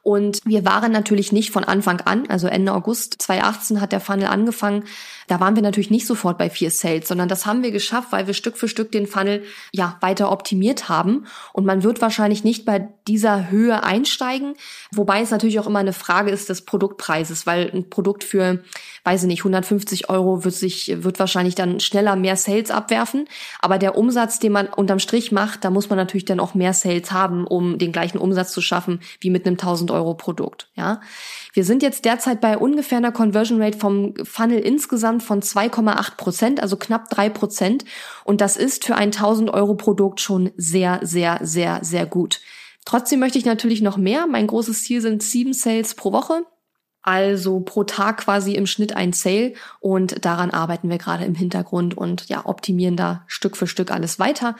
Und 0.03 0.41
wir 0.43 0.65
waren 0.65 0.91
natürlich 0.91 1.31
nicht 1.31 1.51
von 1.51 1.63
Anfang 1.63 2.01
an, 2.01 2.25
also 2.27 2.47
Ende 2.47 2.73
August 2.73 3.21
2018 3.21 3.79
hat 3.79 3.93
der 3.93 4.01
Funnel 4.01 4.27
angefangen. 4.27 4.83
Da 5.29 5.39
waren 5.39 5.55
wir 5.55 5.63
natürlich 5.63 5.91
nicht 5.91 6.05
sofort 6.05 6.37
bei 6.37 6.49
vier 6.49 6.71
Sales, 6.71 7.07
sondern 7.07 7.29
das 7.29 7.45
haben 7.45 7.63
wir 7.63 7.71
geschafft, 7.71 8.09
weil 8.11 8.27
wir 8.27 8.33
Stück 8.33 8.57
für 8.57 8.67
Stück 8.67 8.91
den 8.91 9.07
Funnel 9.07 9.43
ja 9.71 9.97
weiter 10.01 10.29
optimiert 10.29 10.89
haben. 10.89 11.25
Und 11.53 11.65
man 11.65 11.83
wird 11.83 12.01
wahrscheinlich 12.01 12.43
nicht 12.43 12.65
bei 12.65 12.89
dieser 13.07 13.49
Höhe 13.49 13.81
einsteigen, 13.81 14.55
wobei 14.91 15.21
es 15.21 15.31
natürlich 15.31 15.59
auch 15.61 15.67
immer 15.67 15.79
eine 15.79 15.93
Frage 15.93 16.31
ist 16.31 16.49
des 16.49 16.65
Produktpreises, 16.65 17.47
weil 17.47 17.71
ein 17.73 17.89
Produkt 17.89 18.25
für, 18.25 18.61
weiß 19.05 19.23
ich 19.23 19.27
nicht, 19.27 19.39
150 19.39 20.09
Euro 20.09 20.43
wird 20.43 20.53
sich, 20.53 21.01
wird 21.01 21.17
wahrscheinlich 21.19 21.55
dann 21.55 21.79
schneller 21.79 22.17
mehr 22.17 22.35
Sales 22.35 22.71
abwerfen. 22.71 23.29
Aber 23.61 23.77
der 23.77 23.97
Umsatz, 23.97 24.39
den 24.39 24.51
man 24.51 24.67
unterm 24.67 24.99
Strich 24.99 25.31
macht, 25.31 25.63
da 25.63 25.69
muss 25.69 25.89
man 25.89 25.97
natürlich 25.97 26.25
dann 26.25 26.41
auch 26.41 26.55
mehr 26.55 26.73
Sales 26.73 27.13
haben, 27.13 27.47
um 27.47 27.77
den 27.77 27.93
gleichen 27.93 28.17
Umsatz 28.17 28.51
zu 28.51 28.59
schaffen 28.59 28.99
wie 29.21 29.29
mit 29.29 29.47
einem 29.47 29.53
1000 29.53 29.92
Euro 29.93 30.15
Produkt. 30.15 30.69
Ja, 30.75 30.99
wir 31.53 31.63
sind 31.63 31.81
jetzt 31.81 32.03
derzeit 32.03 32.41
bei 32.41 32.57
ungefähr 32.57 32.97
einer 32.97 33.11
Conversion 33.11 33.61
Rate 33.61 33.77
vom 33.77 34.13
Funnel 34.23 34.59
insgesamt 34.59 35.23
von 35.23 35.41
2,8 35.41 36.17
Prozent, 36.17 36.61
also 36.61 36.75
knapp 36.75 37.09
drei 37.09 37.29
Prozent. 37.29 37.85
Und 38.25 38.41
das 38.41 38.57
ist 38.57 38.85
für 38.85 38.95
ein 38.95 39.09
1000 39.09 39.49
Euro 39.51 39.75
Produkt 39.75 40.19
schon 40.19 40.51
sehr, 40.57 40.99
sehr, 41.03 41.39
sehr, 41.41 41.79
sehr 41.83 42.05
gut. 42.05 42.41
Trotzdem 42.85 43.19
möchte 43.19 43.37
ich 43.37 43.45
natürlich 43.45 43.81
noch 43.81 43.97
mehr. 43.97 44.27
Mein 44.27 44.47
großes 44.47 44.83
Ziel 44.83 45.01
sind 45.01 45.23
sieben 45.23 45.53
Sales 45.53 45.95
pro 45.95 46.11
Woche. 46.11 46.45
Also 47.03 47.59
pro 47.59 47.83
Tag 47.83 48.21
quasi 48.21 48.55
im 48.55 48.65
Schnitt 48.65 48.95
ein 48.95 49.11
Sale 49.11 49.53
und 49.81 50.23
daran 50.23 50.51
arbeiten 50.51 50.89
wir 50.89 50.97
gerade 50.97 51.25
im 51.25 51.35
Hintergrund 51.35 51.97
und 51.97 52.29
ja, 52.29 52.45
optimieren 52.45 52.95
da 52.95 53.25
Stück 53.27 53.57
für 53.57 53.67
Stück 53.67 53.91
alles 53.91 54.19
weiter. 54.19 54.55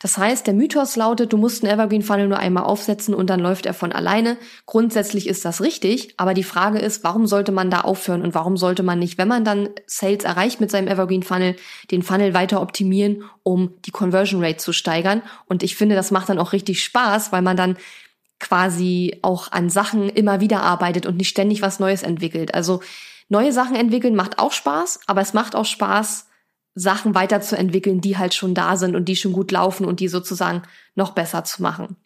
Das 0.00 0.16
heißt, 0.16 0.46
der 0.46 0.54
Mythos 0.54 0.94
lautet, 0.94 1.32
du 1.32 1.36
musst 1.36 1.64
einen 1.64 1.72
Evergreen 1.72 2.02
Funnel 2.02 2.28
nur 2.28 2.38
einmal 2.38 2.62
aufsetzen 2.62 3.14
und 3.14 3.28
dann 3.30 3.40
läuft 3.40 3.66
er 3.66 3.74
von 3.74 3.90
alleine. 3.90 4.36
Grundsätzlich 4.64 5.26
ist 5.26 5.44
das 5.44 5.60
richtig, 5.60 6.14
aber 6.16 6.34
die 6.34 6.44
Frage 6.44 6.78
ist, 6.78 7.02
warum 7.02 7.26
sollte 7.26 7.50
man 7.50 7.68
da 7.68 7.80
aufhören 7.80 8.22
und 8.22 8.32
warum 8.32 8.56
sollte 8.56 8.84
man 8.84 9.00
nicht, 9.00 9.18
wenn 9.18 9.26
man 9.26 9.44
dann 9.44 9.70
Sales 9.86 10.22
erreicht 10.22 10.60
mit 10.60 10.70
seinem 10.70 10.86
Evergreen 10.86 11.24
Funnel, 11.24 11.56
den 11.90 12.02
Funnel 12.02 12.32
weiter 12.32 12.62
optimieren, 12.62 13.24
um 13.42 13.74
die 13.86 13.90
Conversion 13.90 14.42
Rate 14.42 14.58
zu 14.58 14.72
steigern? 14.72 15.20
Und 15.46 15.64
ich 15.64 15.74
finde, 15.74 15.96
das 15.96 16.12
macht 16.12 16.28
dann 16.28 16.38
auch 16.38 16.52
richtig 16.52 16.84
Spaß, 16.84 17.32
weil 17.32 17.42
man 17.42 17.56
dann 17.56 17.76
quasi 18.38 19.18
auch 19.22 19.50
an 19.50 19.68
Sachen 19.68 20.08
immer 20.08 20.40
wieder 20.40 20.62
arbeitet 20.62 21.06
und 21.06 21.16
nicht 21.16 21.30
ständig 21.30 21.60
was 21.60 21.80
Neues 21.80 22.04
entwickelt. 22.04 22.54
Also 22.54 22.80
neue 23.28 23.52
Sachen 23.52 23.74
entwickeln 23.74 24.14
macht 24.14 24.38
auch 24.38 24.52
Spaß, 24.52 25.00
aber 25.08 25.22
es 25.22 25.34
macht 25.34 25.56
auch 25.56 25.64
Spaß, 25.64 26.27
Sachen 26.78 27.14
weiterzuentwickeln, 27.14 28.00
die 28.00 28.16
halt 28.16 28.34
schon 28.34 28.54
da 28.54 28.76
sind 28.76 28.96
und 28.96 29.06
die 29.06 29.16
schon 29.16 29.32
gut 29.32 29.50
laufen 29.50 29.84
und 29.84 30.00
die 30.00 30.08
sozusagen 30.08 30.62
noch 30.94 31.10
besser 31.10 31.44
zu 31.44 31.62
machen. 31.62 31.96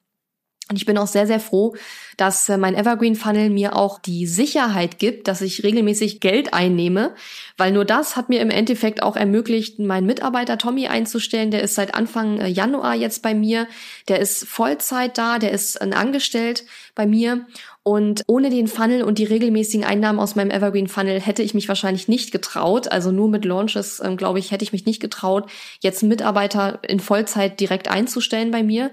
Und 0.71 0.77
ich 0.77 0.87
bin 0.87 0.97
auch 0.97 1.07
sehr, 1.07 1.27
sehr 1.27 1.41
froh, 1.41 1.75
dass 2.17 2.49
äh, 2.49 2.57
mein 2.57 2.75
Evergreen 2.75 3.17
Funnel 3.17 3.51
mir 3.51 3.77
auch 3.77 3.99
die 3.99 4.27
Sicherheit 4.27 4.99
gibt, 4.99 5.29
dass 5.29 5.43
ich 5.43 5.65
regelmäßig 5.65 6.21
Geld 6.21 6.55
einnehme, 6.55 7.15
weil 7.59 7.73
nur 7.73 7.85
das 7.85 8.17
hat 8.17 8.29
mir 8.29 8.41
im 8.41 8.49
Endeffekt 8.49 9.03
auch 9.03 9.17
ermöglicht, 9.17 9.81
meinen 9.81 10.07
Mitarbeiter 10.07 10.57
Tommy 10.57 10.87
einzustellen. 10.87 11.51
Der 11.51 11.63
ist 11.63 11.75
seit 11.75 11.95
Anfang 11.95 12.41
äh, 12.41 12.47
Januar 12.47 12.95
jetzt 12.95 13.23
bei 13.23 13.35
mir. 13.35 13.67
Der 14.09 14.21
ist 14.21 14.47
Vollzeit 14.49 15.19
da, 15.19 15.39
der 15.39 15.51
ist 15.51 15.79
ein 15.83 15.93
Angestellt 15.93 16.65
bei 16.95 17.07
mir. 17.07 17.45
Und 17.85 18.23
ohne 18.29 18.49
den 18.49 18.69
Funnel 18.69 19.03
und 19.03 19.19
die 19.19 19.25
regelmäßigen 19.25 19.85
Einnahmen 19.85 20.21
aus 20.21 20.37
meinem 20.37 20.53
Evergreen 20.53 20.87
Funnel 20.87 21.21
hätte 21.21 21.43
ich 21.43 21.53
mich 21.53 21.69
wahrscheinlich 21.69 22.07
nicht 22.07 22.31
getraut. 22.31 22.87
Also 22.87 23.11
nur 23.11 23.29
mit 23.29 23.45
Launches, 23.45 24.01
ähm, 24.05 24.17
glaube 24.17 24.39
ich, 24.39 24.53
hätte 24.53 24.63
ich 24.63 24.73
mich 24.73 24.87
nicht 24.87 25.01
getraut, 25.01 25.51
jetzt 25.81 26.03
Mitarbeiter 26.03 26.79
in 26.87 27.01
Vollzeit 27.01 27.59
direkt 27.59 27.89
einzustellen 27.89 28.53
bei 28.53 28.63
mir. 28.63 28.93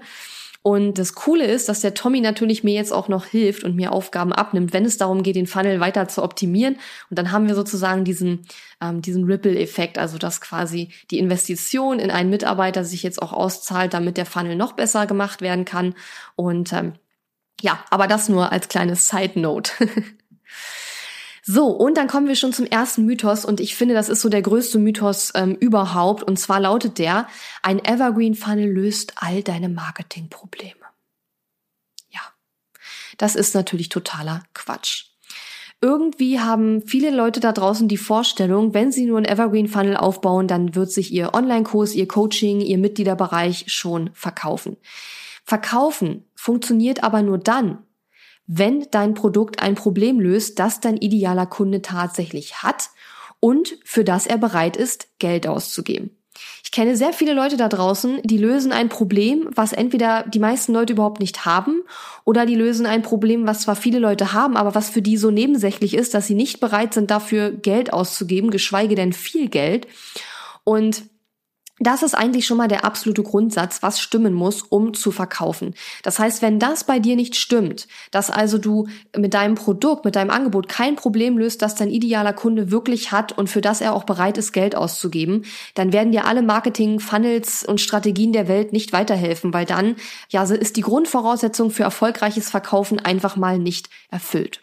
Und 0.62 0.98
das 0.98 1.14
Coole 1.14 1.46
ist, 1.46 1.70
dass 1.70 1.80
der 1.80 1.94
Tommy 1.94 2.20
natürlich 2.20 2.64
mir 2.64 2.74
jetzt 2.74 2.92
auch 2.92 3.08
noch 3.08 3.24
hilft 3.24 3.64
und 3.64 3.76
mir 3.76 3.92
Aufgaben 3.92 4.32
abnimmt, 4.32 4.74
wenn 4.74 4.84
es 4.84 4.98
darum 4.98 5.22
geht, 5.22 5.36
den 5.36 5.46
Funnel 5.46 5.80
weiter 5.80 6.06
zu 6.08 6.22
optimieren. 6.22 6.76
Und 7.08 7.18
dann 7.18 7.32
haben 7.32 7.48
wir 7.48 7.54
sozusagen 7.54 8.04
diesen, 8.04 8.40
ähm, 8.82 9.00
diesen 9.00 9.24
Ripple-Effekt, 9.24 9.96
also 9.96 10.18
dass 10.18 10.42
quasi 10.42 10.90
die 11.10 11.18
Investition 11.18 11.98
in 11.98 12.10
einen 12.10 12.28
Mitarbeiter 12.28 12.84
sich 12.84 13.02
jetzt 13.02 13.22
auch 13.22 13.32
auszahlt, 13.32 13.94
damit 13.94 14.18
der 14.18 14.26
Funnel 14.26 14.56
noch 14.56 14.72
besser 14.72 15.06
gemacht 15.06 15.40
werden 15.40 15.64
kann. 15.64 15.94
Und 16.36 16.74
ähm, 16.74 16.92
ja, 17.60 17.84
aber 17.90 18.06
das 18.06 18.28
nur 18.28 18.52
als 18.52 18.68
kleines 18.68 19.08
Side 19.08 19.38
Note. 19.38 19.72
So, 21.42 21.68
und 21.68 21.96
dann 21.96 22.06
kommen 22.06 22.28
wir 22.28 22.36
schon 22.36 22.52
zum 22.52 22.66
ersten 22.66 23.06
Mythos 23.06 23.44
und 23.44 23.60
ich 23.60 23.74
finde, 23.74 23.94
das 23.94 24.08
ist 24.08 24.20
so 24.20 24.28
der 24.28 24.42
größte 24.42 24.78
Mythos 24.78 25.32
ähm, 25.34 25.56
überhaupt. 25.56 26.22
Und 26.22 26.38
zwar 26.38 26.60
lautet 26.60 26.98
der, 26.98 27.26
ein 27.62 27.84
Evergreen 27.84 28.34
Funnel 28.34 28.70
löst 28.70 29.14
all 29.16 29.42
deine 29.42 29.68
Marketingprobleme. 29.68 30.74
Ja, 32.10 32.20
das 33.16 33.34
ist 33.34 33.54
natürlich 33.54 33.88
totaler 33.88 34.44
Quatsch. 34.54 35.06
Irgendwie 35.80 36.38
haben 36.38 36.82
viele 36.86 37.10
Leute 37.10 37.40
da 37.40 37.52
draußen 37.52 37.88
die 37.88 37.96
Vorstellung, 37.96 38.74
wenn 38.74 38.92
sie 38.92 39.06
nur 39.06 39.16
einen 39.16 39.26
Evergreen 39.26 39.66
Funnel 39.66 39.96
aufbauen, 39.96 40.46
dann 40.46 40.74
wird 40.74 40.92
sich 40.92 41.10
ihr 41.10 41.32
Online-Kurs, 41.32 41.94
ihr 41.94 42.06
Coaching, 42.06 42.60
ihr 42.60 42.76
Mitgliederbereich 42.76 43.64
schon 43.68 44.10
verkaufen. 44.12 44.76
Verkaufen 45.44 46.26
funktioniert 46.40 47.04
aber 47.04 47.20
nur 47.20 47.36
dann, 47.38 47.84
wenn 48.46 48.86
dein 48.90 49.14
Produkt 49.14 49.62
ein 49.62 49.74
Problem 49.74 50.18
löst, 50.18 50.58
das 50.58 50.80
dein 50.80 50.96
idealer 50.96 51.46
Kunde 51.46 51.82
tatsächlich 51.82 52.62
hat 52.62 52.88
und 53.40 53.76
für 53.84 54.04
das 54.04 54.26
er 54.26 54.38
bereit 54.38 54.76
ist, 54.76 55.08
Geld 55.18 55.46
auszugeben. 55.46 56.16
Ich 56.64 56.70
kenne 56.70 56.96
sehr 56.96 57.12
viele 57.12 57.34
Leute 57.34 57.58
da 57.58 57.68
draußen, 57.68 58.22
die 58.24 58.38
lösen 58.38 58.72
ein 58.72 58.88
Problem, 58.88 59.50
was 59.54 59.74
entweder 59.74 60.22
die 60.22 60.38
meisten 60.38 60.72
Leute 60.72 60.94
überhaupt 60.94 61.20
nicht 61.20 61.44
haben, 61.44 61.82
oder 62.24 62.46
die 62.46 62.54
lösen 62.54 62.86
ein 62.86 63.02
Problem, 63.02 63.46
was 63.46 63.62
zwar 63.62 63.76
viele 63.76 63.98
Leute 63.98 64.32
haben, 64.32 64.56
aber 64.56 64.74
was 64.74 64.88
für 64.88 65.02
die 65.02 65.18
so 65.18 65.30
nebensächlich 65.30 65.92
ist, 65.92 66.14
dass 66.14 66.26
sie 66.26 66.34
nicht 66.34 66.58
bereit 66.60 66.94
sind, 66.94 67.10
dafür 67.10 67.50
Geld 67.50 67.92
auszugeben, 67.92 68.50
geschweige 68.50 68.94
denn 68.94 69.12
viel 69.12 69.50
Geld. 69.50 69.86
Und 70.64 71.02
das 71.80 72.02
ist 72.02 72.14
eigentlich 72.14 72.46
schon 72.46 72.58
mal 72.58 72.68
der 72.68 72.84
absolute 72.84 73.22
Grundsatz, 73.22 73.82
was 73.82 74.00
stimmen 74.00 74.34
muss, 74.34 74.62
um 74.62 74.92
zu 74.92 75.10
verkaufen. 75.10 75.74
Das 76.02 76.18
heißt, 76.18 76.42
wenn 76.42 76.58
das 76.58 76.84
bei 76.84 76.98
dir 76.98 77.16
nicht 77.16 77.36
stimmt, 77.36 77.88
dass 78.10 78.30
also 78.30 78.58
du 78.58 78.86
mit 79.16 79.32
deinem 79.32 79.54
Produkt, 79.54 80.04
mit 80.04 80.14
deinem 80.14 80.30
Angebot 80.30 80.68
kein 80.68 80.94
Problem 80.94 81.38
löst, 81.38 81.62
das 81.62 81.74
dein 81.74 81.88
idealer 81.88 82.34
Kunde 82.34 82.70
wirklich 82.70 83.12
hat 83.12 83.32
und 83.32 83.48
für 83.48 83.62
das 83.62 83.80
er 83.80 83.94
auch 83.94 84.04
bereit 84.04 84.36
ist, 84.36 84.52
Geld 84.52 84.76
auszugeben, 84.76 85.46
dann 85.74 85.92
werden 85.94 86.12
dir 86.12 86.26
alle 86.26 86.42
Marketing, 86.42 87.00
Funnels 87.00 87.64
und 87.64 87.80
Strategien 87.80 88.32
der 88.32 88.46
Welt 88.46 88.72
nicht 88.72 88.92
weiterhelfen, 88.92 89.54
weil 89.54 89.64
dann 89.64 89.96
ja 90.28 90.44
ist 90.50 90.76
die 90.76 90.82
Grundvoraussetzung 90.82 91.70
für 91.70 91.84
erfolgreiches 91.84 92.50
Verkaufen 92.50 92.98
einfach 92.98 93.36
mal 93.36 93.58
nicht 93.58 93.88
erfüllt. 94.10 94.62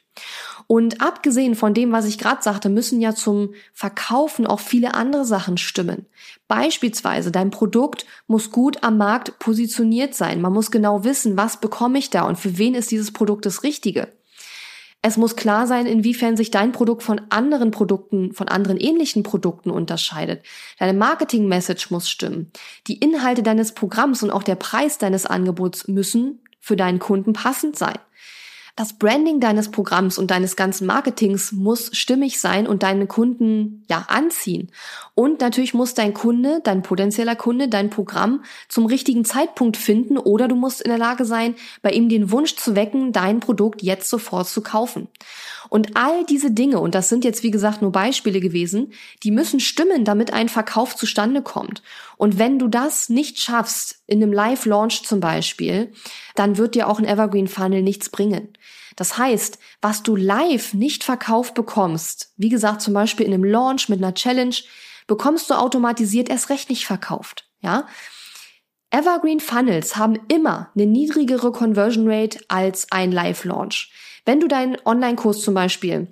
Und 0.68 1.00
abgesehen 1.02 1.56
von 1.56 1.74
dem, 1.74 1.94
was 1.94 2.06
ich 2.06 2.18
gerade 2.18 2.44
sagte, 2.44 2.68
müssen 2.68 3.00
ja 3.00 3.16
zum 3.16 3.54
Verkaufen 3.74 4.46
auch 4.46 4.60
viele 4.60 4.94
andere 4.96 5.24
Sachen 5.24 5.58
stimmen. 5.58 6.06
Beispielsweise, 6.50 7.32
dein 7.32 7.52
Produkt 7.52 8.06
muss 8.28 8.52
gut 8.52 8.84
am 8.84 8.98
Markt 8.98 9.40
positioniert 9.40 10.14
sein. 10.14 10.42
Man 10.42 10.52
muss 10.52 10.70
genau 10.70 11.06
wissen, 11.06 11.38
was 11.38 11.62
bekomme 11.62 11.98
ich 12.00 12.10
da 12.10 12.24
und 12.24 12.38
für 12.38 12.58
wen 12.58 12.76
ist 12.76 12.92
dieses 12.92 13.14
Produkt 13.14 13.46
das 13.46 13.64
Richtige. 13.64 14.10
Es 15.02 15.16
muss 15.16 15.38
klar 15.38 15.68
sein, 15.68 15.86
inwiefern 15.86 16.36
sich 16.36 16.52
dein 16.52 16.74
Produkt 16.74 17.02
von 17.02 17.22
anderen 17.30 17.72
Produkten, 17.72 18.34
von 18.34 18.50
anderen 18.50 18.78
ähnlichen 18.78 19.24
Produkten 19.24 19.72
unterscheidet. 19.72 20.44
Deine 20.80 20.98
Marketing-Message 20.98 21.92
muss 21.92 22.10
stimmen. 22.10 22.52
Die 22.88 22.98
Inhalte 22.98 23.42
deines 23.42 23.74
Programms 23.74 24.22
und 24.22 24.32
auch 24.32 24.44
der 24.44 24.56
Preis 24.56 24.98
deines 24.98 25.26
Angebots 25.26 25.88
müssen 25.88 26.42
für 26.60 26.76
deinen 26.76 27.00
Kunden 27.00 27.32
passend 27.32 27.78
sein 27.78 27.98
das 28.78 28.94
Branding 28.94 29.40
deines 29.40 29.72
Programms 29.72 30.20
und 30.20 30.30
deines 30.30 30.56
ganzen 30.56 30.86
Marketings 30.86 31.52
muss 31.52 31.90
stimmig 31.94 32.40
sein 32.40 32.68
und 32.68 32.84
deine 32.84 33.08
Kunden 33.08 33.84
ja 33.90 34.06
anziehen. 34.08 34.70
Und 35.16 35.42
natürlich 35.42 35.74
muss 35.74 35.96
dein 35.96 36.14
Kunde, 36.14 36.62
dein 36.64 36.84
potenzieller 36.84 37.36
Kunde, 37.36 37.70
dein 37.70 37.90
Programm 37.90 38.44
zum 38.70 38.86
richtigen 38.86 39.26
Zeitpunkt 39.26 39.78
finden 39.78 40.20
oder 40.20 40.48
du 40.48 40.56
musst 40.56 40.82
in 40.82 40.90
der 40.90 41.00
Lage 41.00 41.26
sein, 41.26 41.56
bei 41.82 41.90
ihm 41.90 42.08
den 42.08 42.30
Wunsch 42.30 42.56
zu 42.56 42.76
wecken, 42.76 43.12
dein 43.14 43.40
Produkt 43.40 43.82
jetzt 43.82 44.12
sofort 44.12 44.48
zu 44.48 44.62
kaufen. 44.62 45.08
Und 45.70 45.98
all 45.98 46.24
diese 46.26 46.52
Dinge, 46.52 46.80
und 46.80 46.94
das 46.94 47.10
sind 47.10 47.26
jetzt 47.26 47.42
wie 47.42 47.52
gesagt 47.52 47.82
nur 47.82 47.92
Beispiele 47.92 48.40
gewesen, 48.40 48.94
die 49.24 49.32
müssen 49.32 49.60
stimmen, 49.60 50.06
damit 50.06 50.32
ein 50.32 50.50
Verkauf 50.50 50.96
zustande 50.96 51.42
kommt. 51.42 51.82
Und 52.16 52.38
wenn 52.38 52.60
du 52.60 52.68
das 52.68 53.10
nicht 53.10 53.40
schaffst, 53.40 54.04
in 54.08 54.22
einem 54.22 54.32
Live-Launch 54.32 55.04
zum 55.04 55.20
Beispiel, 55.20 55.92
dann 56.36 56.58
wird 56.58 56.76
dir 56.76 56.88
auch 56.88 57.00
ein 57.00 57.06
Evergreen 57.06 57.48
Funnel 57.48 57.82
nichts 57.82 58.10
bringen. 58.10 58.50
Das 58.98 59.18
heißt, 59.18 59.60
was 59.80 60.04
du 60.04 60.18
live 60.18 60.74
nicht 60.74 61.06
verkauft 61.06 61.54
bekommst, 61.54 62.34
wie 62.36 62.50
gesagt, 62.50 62.82
zum 62.82 62.94
Beispiel 62.94 63.26
in 63.26 63.34
einem 63.34 63.46
Launch 63.46 63.88
mit 63.88 64.00
einer 64.00 64.14
Challenge, 64.14 64.56
bekommst 65.06 65.50
du 65.50 65.54
automatisiert 65.54 66.28
erst 66.28 66.50
recht 66.50 66.70
nicht 66.70 66.86
verkauft. 66.86 67.50
Ja? 67.62 67.88
Evergreen 68.90 69.40
Funnels 69.40 69.96
haben 69.96 70.20
immer 70.28 70.72
eine 70.76 70.88
niedrigere 70.88 71.52
Conversion 71.52 72.10
Rate 72.10 72.40
als 72.50 72.92
ein 72.92 73.12
Live-Launch. 73.12 73.92
Wenn 74.26 74.40
du 74.40 74.48
deinen 74.48 74.78
Online-Kurs 74.84 75.42
zum 75.42 75.54
Beispiel 75.54 76.08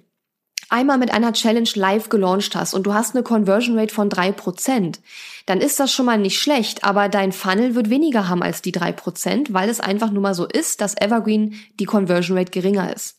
einmal 0.70 0.98
mit 0.98 1.12
einer 1.12 1.34
Challenge 1.34 1.70
live 1.76 2.10
gelauncht 2.10 2.56
hast 2.56 2.74
und 2.74 2.84
du 2.84 2.94
hast 2.94 3.16
eine 3.16 3.24
Conversion 3.24 3.78
Rate 3.78 3.94
von 3.94 4.10
drei 4.10 4.32
Prozent, 4.32 5.00
dann 5.46 5.62
ist 5.62 5.80
das 5.80 5.92
schon 5.92 6.06
mal 6.06 6.18
nicht 6.18 6.40
schlecht, 6.40 6.84
aber 6.84 7.10
dein 7.10 7.32
Funnel 7.32 7.76
wird 7.76 7.90
weniger 7.90 8.28
haben 8.30 8.44
als 8.44 8.62
die 8.62 8.72
drei 8.72 8.92
Prozent, 8.92 9.54
weil 9.54 9.70
es 9.70 9.80
einfach 9.80 10.12
nur 10.12 10.22
mal 10.22 10.34
so 10.34 10.46
ist, 10.46 10.82
dass 10.82 10.96
Evergreen 11.00 11.56
die 11.80 11.86
Conversion 11.86 12.38
Rate 12.38 12.52
geringer 12.52 12.94
ist. 12.94 13.18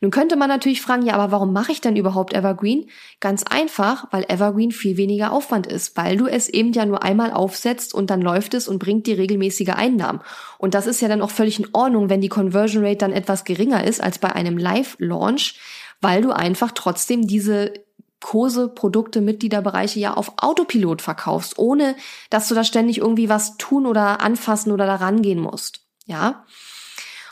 Nun 0.00 0.12
könnte 0.12 0.36
man 0.36 0.48
natürlich 0.48 0.80
fragen, 0.80 1.04
ja, 1.04 1.14
aber 1.14 1.32
warum 1.32 1.52
mache 1.52 1.72
ich 1.72 1.80
denn 1.80 1.96
überhaupt 1.96 2.32
Evergreen? 2.32 2.88
Ganz 3.18 3.42
einfach, 3.42 4.06
weil 4.12 4.24
Evergreen 4.28 4.70
viel 4.70 4.96
weniger 4.96 5.32
Aufwand 5.32 5.66
ist, 5.66 5.96
weil 5.96 6.16
du 6.16 6.26
es 6.26 6.48
eben 6.48 6.72
ja 6.72 6.86
nur 6.86 7.02
einmal 7.02 7.32
aufsetzt 7.32 7.94
und 7.94 8.08
dann 8.10 8.22
läuft 8.22 8.54
es 8.54 8.68
und 8.68 8.78
bringt 8.78 9.06
dir 9.08 9.18
regelmäßige 9.18 9.70
Einnahmen. 9.70 10.20
Und 10.56 10.74
das 10.74 10.86
ist 10.86 11.00
ja 11.00 11.08
dann 11.08 11.22
auch 11.22 11.30
völlig 11.30 11.58
in 11.58 11.68
Ordnung, 11.72 12.10
wenn 12.10 12.20
die 12.20 12.28
Conversion 12.28 12.84
Rate 12.84 12.98
dann 12.98 13.12
etwas 13.12 13.44
geringer 13.44 13.84
ist 13.84 14.00
als 14.00 14.18
bei 14.18 14.32
einem 14.32 14.56
Live-Launch, 14.56 15.58
weil 16.00 16.22
du 16.22 16.30
einfach 16.30 16.72
trotzdem 16.72 17.26
diese 17.26 17.72
Kurse, 18.20 18.68
Produkte, 18.68 19.20
Mitgliederbereiche 19.20 20.00
ja 20.00 20.14
auf 20.14 20.32
Autopilot 20.38 21.02
verkaufst, 21.02 21.58
ohne 21.58 21.94
dass 22.30 22.48
du 22.48 22.54
da 22.54 22.64
ständig 22.64 22.98
irgendwie 22.98 23.28
was 23.28 23.56
tun 23.58 23.86
oder 23.86 24.20
anfassen 24.20 24.72
oder 24.72 24.86
da 24.86 24.96
rangehen 24.96 25.40
musst. 25.40 25.82
Ja. 26.06 26.44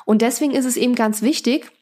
Und 0.05 0.23
deswegen 0.23 0.53
ist 0.53 0.65
es 0.65 0.77
eben 0.77 0.95
ganz 0.95 1.23
wichtig, 1.23 1.73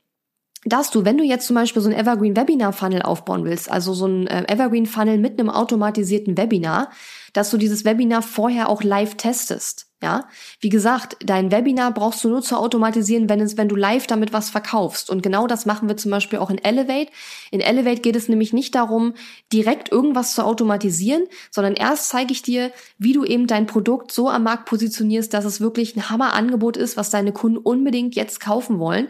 dass 0.64 0.90
du, 0.90 1.04
wenn 1.04 1.18
du 1.18 1.24
jetzt 1.24 1.46
zum 1.46 1.56
Beispiel 1.56 1.82
so 1.82 1.90
ein 1.90 1.94
Evergreen 1.94 2.36
Webinar 2.36 2.72
Funnel 2.72 3.02
aufbauen 3.02 3.44
willst, 3.44 3.70
also 3.70 3.92
so 3.92 4.06
ein 4.06 4.26
äh, 4.26 4.44
Evergreen 4.50 4.86
Funnel 4.86 5.18
mit 5.18 5.38
einem 5.38 5.50
automatisierten 5.50 6.38
Webinar, 6.38 6.90
dass 7.34 7.50
du 7.50 7.58
dieses 7.58 7.84
Webinar 7.84 8.22
vorher 8.22 8.70
auch 8.70 8.82
live 8.82 9.16
testest. 9.16 9.88
Ja, 10.04 10.28
wie 10.60 10.68
gesagt, 10.68 11.16
dein 11.24 11.50
Webinar 11.50 11.90
brauchst 11.94 12.22
du 12.22 12.28
nur 12.28 12.42
zu 12.42 12.58
automatisieren, 12.58 13.30
wenn 13.30 13.40
es, 13.40 13.56
wenn 13.56 13.70
du 13.70 13.74
live 13.74 14.06
damit 14.06 14.34
was 14.34 14.50
verkaufst. 14.50 15.08
Und 15.08 15.22
genau 15.22 15.46
das 15.46 15.64
machen 15.64 15.88
wir 15.88 15.96
zum 15.96 16.10
Beispiel 16.10 16.40
auch 16.40 16.50
in 16.50 16.62
Elevate. 16.62 17.10
In 17.50 17.62
Elevate 17.62 18.02
geht 18.02 18.14
es 18.14 18.28
nämlich 18.28 18.52
nicht 18.52 18.74
darum, 18.74 19.14
direkt 19.50 19.90
irgendwas 19.90 20.34
zu 20.34 20.44
automatisieren, 20.44 21.22
sondern 21.50 21.72
erst 21.72 22.10
zeige 22.10 22.32
ich 22.32 22.42
dir, 22.42 22.70
wie 22.98 23.14
du 23.14 23.24
eben 23.24 23.46
dein 23.46 23.64
Produkt 23.64 24.12
so 24.12 24.28
am 24.28 24.42
Markt 24.42 24.66
positionierst, 24.66 25.32
dass 25.32 25.46
es 25.46 25.62
wirklich 25.62 25.96
ein 25.96 26.10
Hammerangebot 26.10 26.76
ist, 26.76 26.98
was 26.98 27.08
deine 27.08 27.32
Kunden 27.32 27.56
unbedingt 27.56 28.14
jetzt 28.14 28.40
kaufen 28.40 28.78
wollen. 28.78 29.08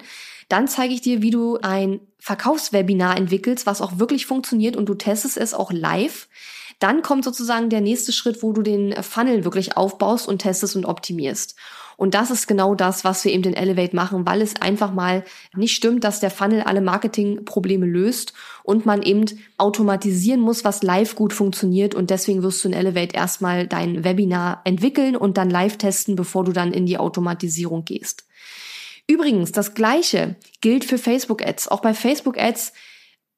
Dann 0.48 0.68
zeige 0.68 0.94
ich 0.94 1.00
dir, 1.00 1.22
wie 1.22 1.30
du 1.30 1.58
ein 1.60 1.98
Verkaufswebinar 2.20 3.16
entwickelst, 3.16 3.66
was 3.66 3.82
auch 3.82 3.98
wirklich 3.98 4.26
funktioniert 4.26 4.76
und 4.76 4.88
du 4.88 4.94
testest 4.94 5.38
es 5.38 5.54
auch 5.54 5.72
live. 5.72 6.28
Dann 6.84 7.00
kommt 7.00 7.24
sozusagen 7.24 7.70
der 7.70 7.80
nächste 7.80 8.12
Schritt, 8.12 8.42
wo 8.42 8.52
du 8.52 8.60
den 8.60 8.92
Funnel 9.02 9.44
wirklich 9.44 9.74
aufbaust 9.74 10.28
und 10.28 10.40
testest 10.40 10.76
und 10.76 10.84
optimierst. 10.84 11.56
Und 11.96 12.12
das 12.12 12.30
ist 12.30 12.46
genau 12.46 12.74
das, 12.74 13.04
was 13.04 13.24
wir 13.24 13.32
eben 13.32 13.44
in 13.44 13.54
Elevate 13.54 13.96
machen, 13.96 14.26
weil 14.26 14.42
es 14.42 14.60
einfach 14.60 14.92
mal 14.92 15.24
nicht 15.56 15.74
stimmt, 15.74 16.04
dass 16.04 16.20
der 16.20 16.30
Funnel 16.30 16.60
alle 16.60 16.82
Marketingprobleme 16.82 17.86
löst 17.86 18.34
und 18.64 18.84
man 18.84 19.00
eben 19.00 19.24
automatisieren 19.56 20.42
muss, 20.42 20.62
was 20.62 20.82
live 20.82 21.14
gut 21.14 21.32
funktioniert. 21.32 21.94
Und 21.94 22.10
deswegen 22.10 22.42
wirst 22.42 22.62
du 22.62 22.68
in 22.68 22.74
Elevate 22.74 23.16
erstmal 23.16 23.66
dein 23.66 24.04
Webinar 24.04 24.60
entwickeln 24.64 25.16
und 25.16 25.38
dann 25.38 25.48
live 25.48 25.78
testen, 25.78 26.16
bevor 26.16 26.44
du 26.44 26.52
dann 26.52 26.74
in 26.74 26.84
die 26.84 26.98
Automatisierung 26.98 27.86
gehst. 27.86 28.26
Übrigens, 29.06 29.52
das 29.52 29.72
Gleiche 29.72 30.36
gilt 30.60 30.84
für 30.84 30.98
Facebook 30.98 31.40
Ads. 31.40 31.68
Auch 31.68 31.80
bei 31.80 31.94
Facebook 31.94 32.38
Ads 32.38 32.74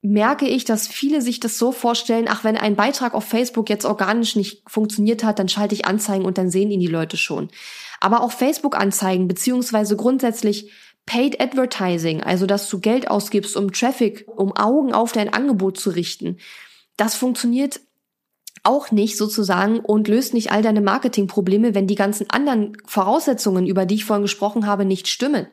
merke 0.03 0.47
ich, 0.47 0.65
dass 0.65 0.87
viele 0.87 1.21
sich 1.21 1.41
das 1.41 1.59
so 1.59 1.73
vorstellen, 1.73 2.27
ach, 2.29 2.45
wenn 2.45 2.57
ein 2.57 2.77
Beitrag 2.77 3.15
auf 3.15 3.25
Facebook 3.25 3.69
jetzt 3.69 3.85
organisch 3.85 4.37
nicht 4.37 4.63
funktioniert 4.67 5.25
hat, 5.25 5.39
dann 5.39 5.49
schalte 5.49 5.75
ich 5.75 5.87
Anzeigen 5.87 6.25
und 6.25 6.39
dann 6.39 6.51
sehen 6.51 6.71
ihn 6.71 6.81
die 6.81 6.87
Leute 6.87 7.17
schon. 7.17 7.49
Aber 8.01 8.23
auch 8.23 8.33
Facebook-Anzeigen 8.33 9.27
beziehungsweise 9.27 9.97
grundsätzlich 9.97 10.71
Paid 11.07 11.41
Advertising, 11.41 12.23
also 12.23 12.47
dass 12.47 12.69
du 12.69 12.81
Geld 12.81 13.09
ausgibst, 13.09 13.57
um 13.57 13.73
Traffic, 13.73 14.27
um 14.27 14.57
Augen 14.57 14.93
auf 14.93 15.13
dein 15.13 15.33
Angebot 15.33 15.79
zu 15.79 15.91
richten, 15.91 16.39
das 16.97 17.15
funktioniert 17.15 17.81
auch 18.65 18.91
nicht 18.91 19.17
sozusagen 19.17 19.79
und 19.79 20.09
löst 20.09 20.35
nicht 20.35 20.51
all 20.51 20.63
deine 20.63 20.81
Marketingprobleme, 20.81 21.75
wenn 21.75 21.87
die 21.87 21.95
ganzen 21.95 22.29
anderen 22.31 22.77
Voraussetzungen, 22.87 23.67
über 23.67 23.87
die 23.87 23.95
ich 23.95 24.05
vorhin 24.05 24.25
gesprochen 24.25 24.67
habe, 24.67 24.85
nicht 24.85 25.07
stimmen. 25.07 25.47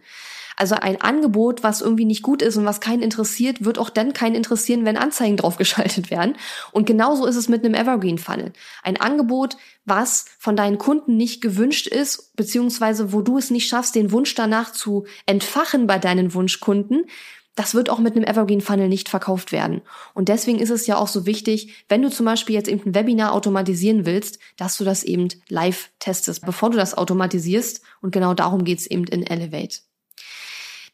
Also 0.58 0.76
ein 0.76 1.02
Angebot, 1.02 1.64
was 1.64 1.82
irgendwie 1.82 2.06
nicht 2.06 2.24
gut 2.24 2.42
ist 2.42 2.58
und 2.58 2.66
was 2.66 2.80
keinen 2.80 3.02
interessiert, 3.02 3.66
wird 3.66 3.78
auch 3.78 3.90
dann 3.90 4.14
keinen 4.14 4.36
interessieren, 4.36 4.86
wenn 4.86 4.98
Anzeigen 4.98 5.38
draufgeschaltet 5.38 6.10
werden. 6.12 6.36
Und 6.72 6.86
genauso 6.86 7.26
ist 7.26 7.36
es 7.36 7.50
mit 7.50 7.64
einem 7.64 7.74
Evergreen 7.74 8.18
Funnel. 8.18 8.54
Ein 8.84 9.00
Angebot, 9.00 9.58
was 9.86 10.26
von 10.40 10.56
deinen 10.56 10.78
Kunden 10.78 11.18
nicht 11.18 11.42
gewünscht 11.42 11.88
ist, 11.88 12.36
beziehungsweise 12.36 13.14
wo 13.14 13.22
du 13.22 13.38
es 13.38 13.50
nicht 13.50 13.68
schaffst, 13.68 13.96
den 13.96 14.12
Wunsch 14.12 14.36
danach 14.36 14.72
zu 14.72 15.06
entfachen 15.26 15.88
bei 15.88 16.00
deinen 16.00 16.34
Wunschkunden, 16.34 17.06
das 17.56 17.76
wird 17.76 17.90
auch 17.90 18.00
mit 18.00 18.16
einem 18.16 18.26
Evergreen 18.26 18.62
Funnel 18.62 18.90
nicht 18.90 19.10
verkauft 19.10 19.52
werden. 19.52 19.82
Und 20.14 20.30
deswegen 20.30 20.60
ist 20.60 20.72
es 20.72 20.88
ja 20.88 20.98
auch 20.98 21.08
so 21.08 21.26
wichtig, 21.26 21.86
wenn 21.88 22.02
du 22.02 22.10
zum 22.10 22.26
Beispiel 22.26 22.56
jetzt 22.56 22.68
eben 22.68 22.82
ein 22.84 22.96
Webinar 22.96 23.34
automatisieren 23.34 24.06
willst, 24.06 24.40
dass 24.58 24.78
du 24.78 24.84
das 24.84 25.04
eben 25.04 25.28
live 25.50 25.92
testest, 26.00 26.46
bevor 26.46 26.72
du 26.72 26.78
das 26.78 26.96
automatisierst. 26.96 27.82
Und 28.02 28.12
genau 28.12 28.34
darum 28.34 28.64
geht's 28.64 28.88
eben 28.88 29.06
in 29.06 29.24
Elevate. 29.24 29.82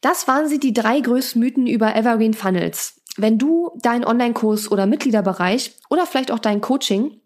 Das 0.00 0.28
waren 0.28 0.48
sie 0.48 0.58
die 0.58 0.72
drei 0.72 1.00
größten 1.00 1.40
Mythen 1.40 1.66
über 1.66 1.94
Evergreen 1.94 2.34
Funnels. 2.34 3.00
Wenn 3.16 3.38
du 3.38 3.72
deinen 3.82 4.04
Online-Kurs 4.04 4.70
oder 4.70 4.86
Mitgliederbereich 4.86 5.76
oder 5.90 6.06
vielleicht 6.06 6.30
auch 6.30 6.38
dein 6.38 6.60
Coaching 6.60 7.20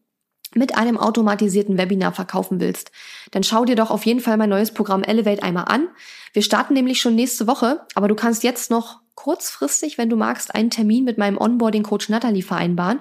mit 0.55 0.77
einem 0.77 0.99
automatisierten 0.99 1.79
Webinar 1.79 2.13
verkaufen 2.13 2.61
willst, 2.61 2.91
dann 3.33 3.43
schau 3.43 3.65
dir 3.65 3.77
doch 3.77 3.91
auf 3.91 4.07
jeden 4.07 4.21
Fall 4.21 4.37
mein 4.37 4.51
neues 4.51 4.73
Programm 4.73 5.03
Elevate 5.03 5.43
einmal 5.43 5.67
an. 5.67 5.89
Wir 6.33 6.43
starten 6.43 6.75
nämlich 6.75 7.01
schon 7.01 7.15
nächste 7.15 7.47
Woche, 7.47 7.87
aber 7.95 8.09
du 8.09 8.15
kannst 8.15 8.43
jetzt 8.43 8.71
noch 8.71 9.01
kurzfristig, 9.15 9.99
wenn 9.99 10.11
du 10.11 10.17
magst, 10.17 10.55
einen 10.55 10.71
Termin 10.71 11.05
mit 11.05 11.19
meinem 11.19 11.39
Onboarding-Coach 11.39 12.09
Natalie 12.09 12.43
vereinbaren. 12.43 13.01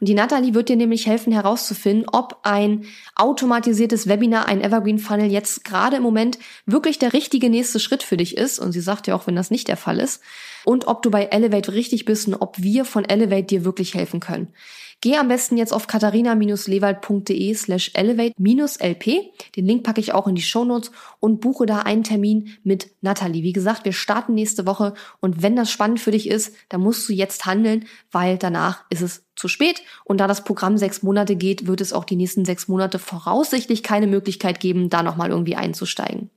Und 0.00 0.08
die 0.08 0.14
Natalie 0.14 0.54
wird 0.54 0.68
dir 0.68 0.76
nämlich 0.76 1.06
helfen 1.06 1.32
herauszufinden, 1.32 2.08
ob 2.12 2.38
ein 2.42 2.84
automatisiertes 3.16 4.06
Webinar, 4.06 4.46
ein 4.46 4.62
Evergreen 4.62 4.98
Funnel 4.98 5.30
jetzt 5.30 5.64
gerade 5.64 5.96
im 5.96 6.02
Moment 6.02 6.38
wirklich 6.66 6.98
der 6.98 7.12
richtige 7.12 7.50
nächste 7.50 7.80
Schritt 7.80 8.04
für 8.04 8.16
dich 8.16 8.36
ist. 8.36 8.60
Und 8.60 8.72
sie 8.72 8.80
sagt 8.80 9.08
ja 9.08 9.16
auch, 9.16 9.26
wenn 9.26 9.36
das 9.36 9.50
nicht 9.50 9.66
der 9.66 9.76
Fall 9.76 9.98
ist. 9.98 10.22
Und 10.64 10.86
ob 10.86 11.02
du 11.02 11.10
bei 11.10 11.24
Elevate 11.24 11.72
richtig 11.72 12.04
bist 12.04 12.28
und 12.28 12.34
ob 12.34 12.62
wir 12.62 12.84
von 12.84 13.04
Elevate 13.04 13.46
dir 13.46 13.64
wirklich 13.64 13.94
helfen 13.94 14.20
können. 14.20 14.52
Geh 15.00 15.16
am 15.16 15.28
besten 15.28 15.56
jetzt 15.56 15.72
auf 15.72 15.86
katharina-lewald.de 15.86 17.54
slash 17.54 17.92
elevate-lp. 17.94 19.30
Den 19.54 19.64
Link 19.64 19.84
packe 19.84 20.00
ich 20.00 20.12
auch 20.12 20.26
in 20.26 20.34
die 20.34 20.42
Shownotes 20.42 20.90
und 21.20 21.40
buche 21.40 21.66
da 21.66 21.80
einen 21.80 22.02
Termin 22.02 22.56
mit 22.64 22.90
Natalie. 23.00 23.44
Wie 23.44 23.52
gesagt, 23.52 23.84
wir 23.84 23.92
starten 23.92 24.34
nächste 24.34 24.66
Woche 24.66 24.94
und 25.20 25.40
wenn 25.40 25.54
das 25.54 25.70
spannend 25.70 26.00
für 26.00 26.10
dich 26.10 26.28
ist, 26.28 26.52
dann 26.68 26.80
musst 26.80 27.08
du 27.08 27.12
jetzt 27.12 27.46
handeln, 27.46 27.86
weil 28.10 28.38
danach 28.38 28.84
ist 28.90 29.02
es 29.02 29.27
zu 29.38 29.48
spät. 29.48 29.82
Und 30.04 30.18
da 30.18 30.26
das 30.26 30.44
Programm 30.44 30.76
sechs 30.76 31.02
Monate 31.02 31.36
geht, 31.36 31.66
wird 31.66 31.80
es 31.80 31.92
auch 31.92 32.04
die 32.04 32.16
nächsten 32.16 32.44
sechs 32.44 32.68
Monate 32.68 32.98
voraussichtlich 32.98 33.82
keine 33.82 34.06
Möglichkeit 34.06 34.60
geben, 34.60 34.90
da 34.90 35.02
nochmal 35.02 35.30
irgendwie 35.30 35.56
einzusteigen. 35.56 36.30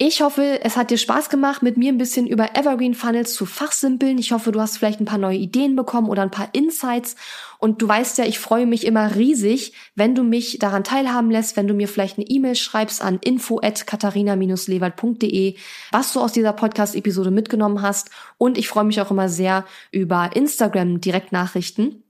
Ich 0.00 0.22
hoffe, 0.22 0.60
es 0.62 0.76
hat 0.76 0.92
dir 0.92 0.96
Spaß 0.96 1.28
gemacht, 1.28 1.60
mit 1.60 1.76
mir 1.76 1.92
ein 1.92 1.98
bisschen 1.98 2.28
über 2.28 2.56
Evergreen 2.56 2.94
Funnels 2.94 3.34
zu 3.34 3.46
fachsimpeln. 3.46 4.16
Ich 4.18 4.30
hoffe, 4.30 4.52
du 4.52 4.60
hast 4.60 4.78
vielleicht 4.78 5.00
ein 5.00 5.06
paar 5.06 5.18
neue 5.18 5.38
Ideen 5.38 5.74
bekommen 5.74 6.08
oder 6.08 6.22
ein 6.22 6.30
paar 6.30 6.50
Insights. 6.52 7.16
Und 7.58 7.82
du 7.82 7.88
weißt 7.88 8.16
ja, 8.18 8.24
ich 8.24 8.38
freue 8.38 8.64
mich 8.66 8.86
immer 8.86 9.16
riesig, 9.16 9.72
wenn 9.96 10.14
du 10.14 10.22
mich 10.22 10.60
daran 10.60 10.84
teilhaben 10.84 11.32
lässt, 11.32 11.56
wenn 11.56 11.66
du 11.66 11.74
mir 11.74 11.88
vielleicht 11.88 12.16
eine 12.16 12.28
E-Mail 12.28 12.54
schreibst 12.54 13.02
an 13.02 13.18
info 13.24 13.58
at 13.60 13.88
katharina-lewald.de, 13.88 15.56
was 15.90 16.12
du 16.12 16.20
aus 16.20 16.30
dieser 16.30 16.52
Podcast-Episode 16.52 17.32
mitgenommen 17.32 17.82
hast. 17.82 18.10
Und 18.36 18.56
ich 18.56 18.68
freue 18.68 18.84
mich 18.84 19.00
auch 19.00 19.10
immer 19.10 19.28
sehr 19.28 19.64
über 19.90 20.30
Instagram 20.32 21.00
Direktnachrichten. 21.00 22.04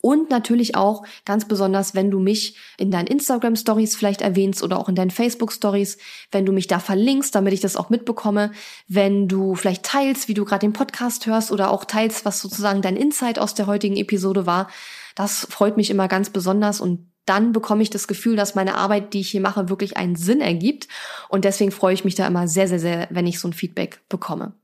Und 0.00 0.30
natürlich 0.30 0.74
auch 0.74 1.04
ganz 1.24 1.46
besonders, 1.46 1.94
wenn 1.94 2.10
du 2.10 2.18
mich 2.18 2.56
in 2.76 2.90
deinen 2.90 3.06
Instagram 3.06 3.56
Stories 3.56 3.94
vielleicht 3.94 4.20
erwähnst 4.20 4.62
oder 4.62 4.78
auch 4.78 4.88
in 4.88 4.94
deinen 4.94 5.10
Facebook 5.10 5.52
Stories, 5.52 5.98
wenn 6.30 6.44
du 6.44 6.52
mich 6.52 6.66
da 6.66 6.80
verlinkst, 6.80 7.34
damit 7.34 7.52
ich 7.52 7.60
das 7.60 7.76
auch 7.76 7.88
mitbekomme, 7.88 8.50
wenn 8.88 9.28
du 9.28 9.54
vielleicht 9.54 9.84
teilst, 9.84 10.28
wie 10.28 10.34
du 10.34 10.44
gerade 10.44 10.66
den 10.66 10.72
Podcast 10.72 11.26
hörst 11.26 11.52
oder 11.52 11.70
auch 11.70 11.84
teilst, 11.84 12.24
was 12.24 12.40
sozusagen 12.40 12.82
dein 12.82 12.96
Insight 12.96 13.38
aus 13.38 13.54
der 13.54 13.66
heutigen 13.66 13.96
Episode 13.96 14.46
war. 14.46 14.68
Das 15.14 15.46
freut 15.50 15.76
mich 15.76 15.90
immer 15.90 16.08
ganz 16.08 16.30
besonders 16.30 16.80
und 16.80 17.12
dann 17.24 17.52
bekomme 17.52 17.82
ich 17.82 17.90
das 17.90 18.08
Gefühl, 18.08 18.34
dass 18.34 18.56
meine 18.56 18.74
Arbeit, 18.74 19.14
die 19.14 19.20
ich 19.20 19.30
hier 19.30 19.40
mache, 19.40 19.68
wirklich 19.68 19.96
einen 19.96 20.16
Sinn 20.16 20.40
ergibt. 20.40 20.88
Und 21.28 21.44
deswegen 21.44 21.70
freue 21.70 21.94
ich 21.94 22.04
mich 22.04 22.16
da 22.16 22.26
immer 22.26 22.48
sehr, 22.48 22.66
sehr, 22.66 22.80
sehr, 22.80 23.06
wenn 23.10 23.28
ich 23.28 23.38
so 23.38 23.46
ein 23.46 23.52
Feedback 23.52 24.00
bekomme. 24.08 24.54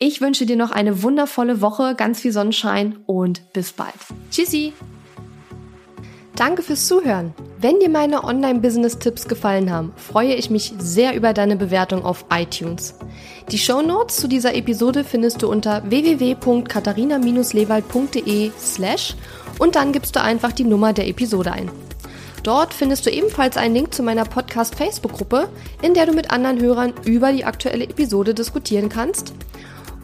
Ich 0.00 0.20
wünsche 0.20 0.46
dir 0.46 0.54
noch 0.54 0.70
eine 0.70 1.02
wundervolle 1.02 1.60
Woche, 1.60 1.96
ganz 1.96 2.20
viel 2.20 2.30
Sonnenschein 2.30 3.00
und 3.06 3.52
bis 3.52 3.72
bald. 3.72 3.96
Tschüssi! 4.30 4.72
Danke 6.36 6.62
fürs 6.62 6.86
Zuhören. 6.86 7.34
Wenn 7.60 7.80
dir 7.80 7.88
meine 7.88 8.22
Online-Business-Tipps 8.22 9.26
gefallen 9.26 9.72
haben, 9.72 9.92
freue 9.96 10.34
ich 10.34 10.50
mich 10.50 10.72
sehr 10.78 11.16
über 11.16 11.32
deine 11.32 11.56
Bewertung 11.56 12.04
auf 12.04 12.26
iTunes. 12.32 12.94
Die 13.50 13.58
Show 13.58 13.82
Notes 13.82 14.18
zu 14.18 14.28
dieser 14.28 14.54
Episode 14.54 15.02
findest 15.02 15.42
du 15.42 15.50
unter 15.50 15.82
www.katharina-lewald.de 15.90 18.52
slash 18.56 19.16
und 19.58 19.74
dann 19.74 19.90
gibst 19.90 20.14
du 20.14 20.22
einfach 20.22 20.52
die 20.52 20.62
Nummer 20.62 20.92
der 20.92 21.08
Episode 21.08 21.50
ein. 21.50 21.72
Dort 22.44 22.72
findest 22.72 23.04
du 23.04 23.10
ebenfalls 23.10 23.56
einen 23.56 23.74
Link 23.74 23.92
zu 23.92 24.04
meiner 24.04 24.24
Podcast-Facebook-Gruppe, 24.24 25.48
in 25.82 25.94
der 25.94 26.06
du 26.06 26.12
mit 26.12 26.30
anderen 26.30 26.60
Hörern 26.60 26.94
über 27.04 27.32
die 27.32 27.44
aktuelle 27.44 27.82
Episode 27.82 28.32
diskutieren 28.32 28.88
kannst 28.88 29.34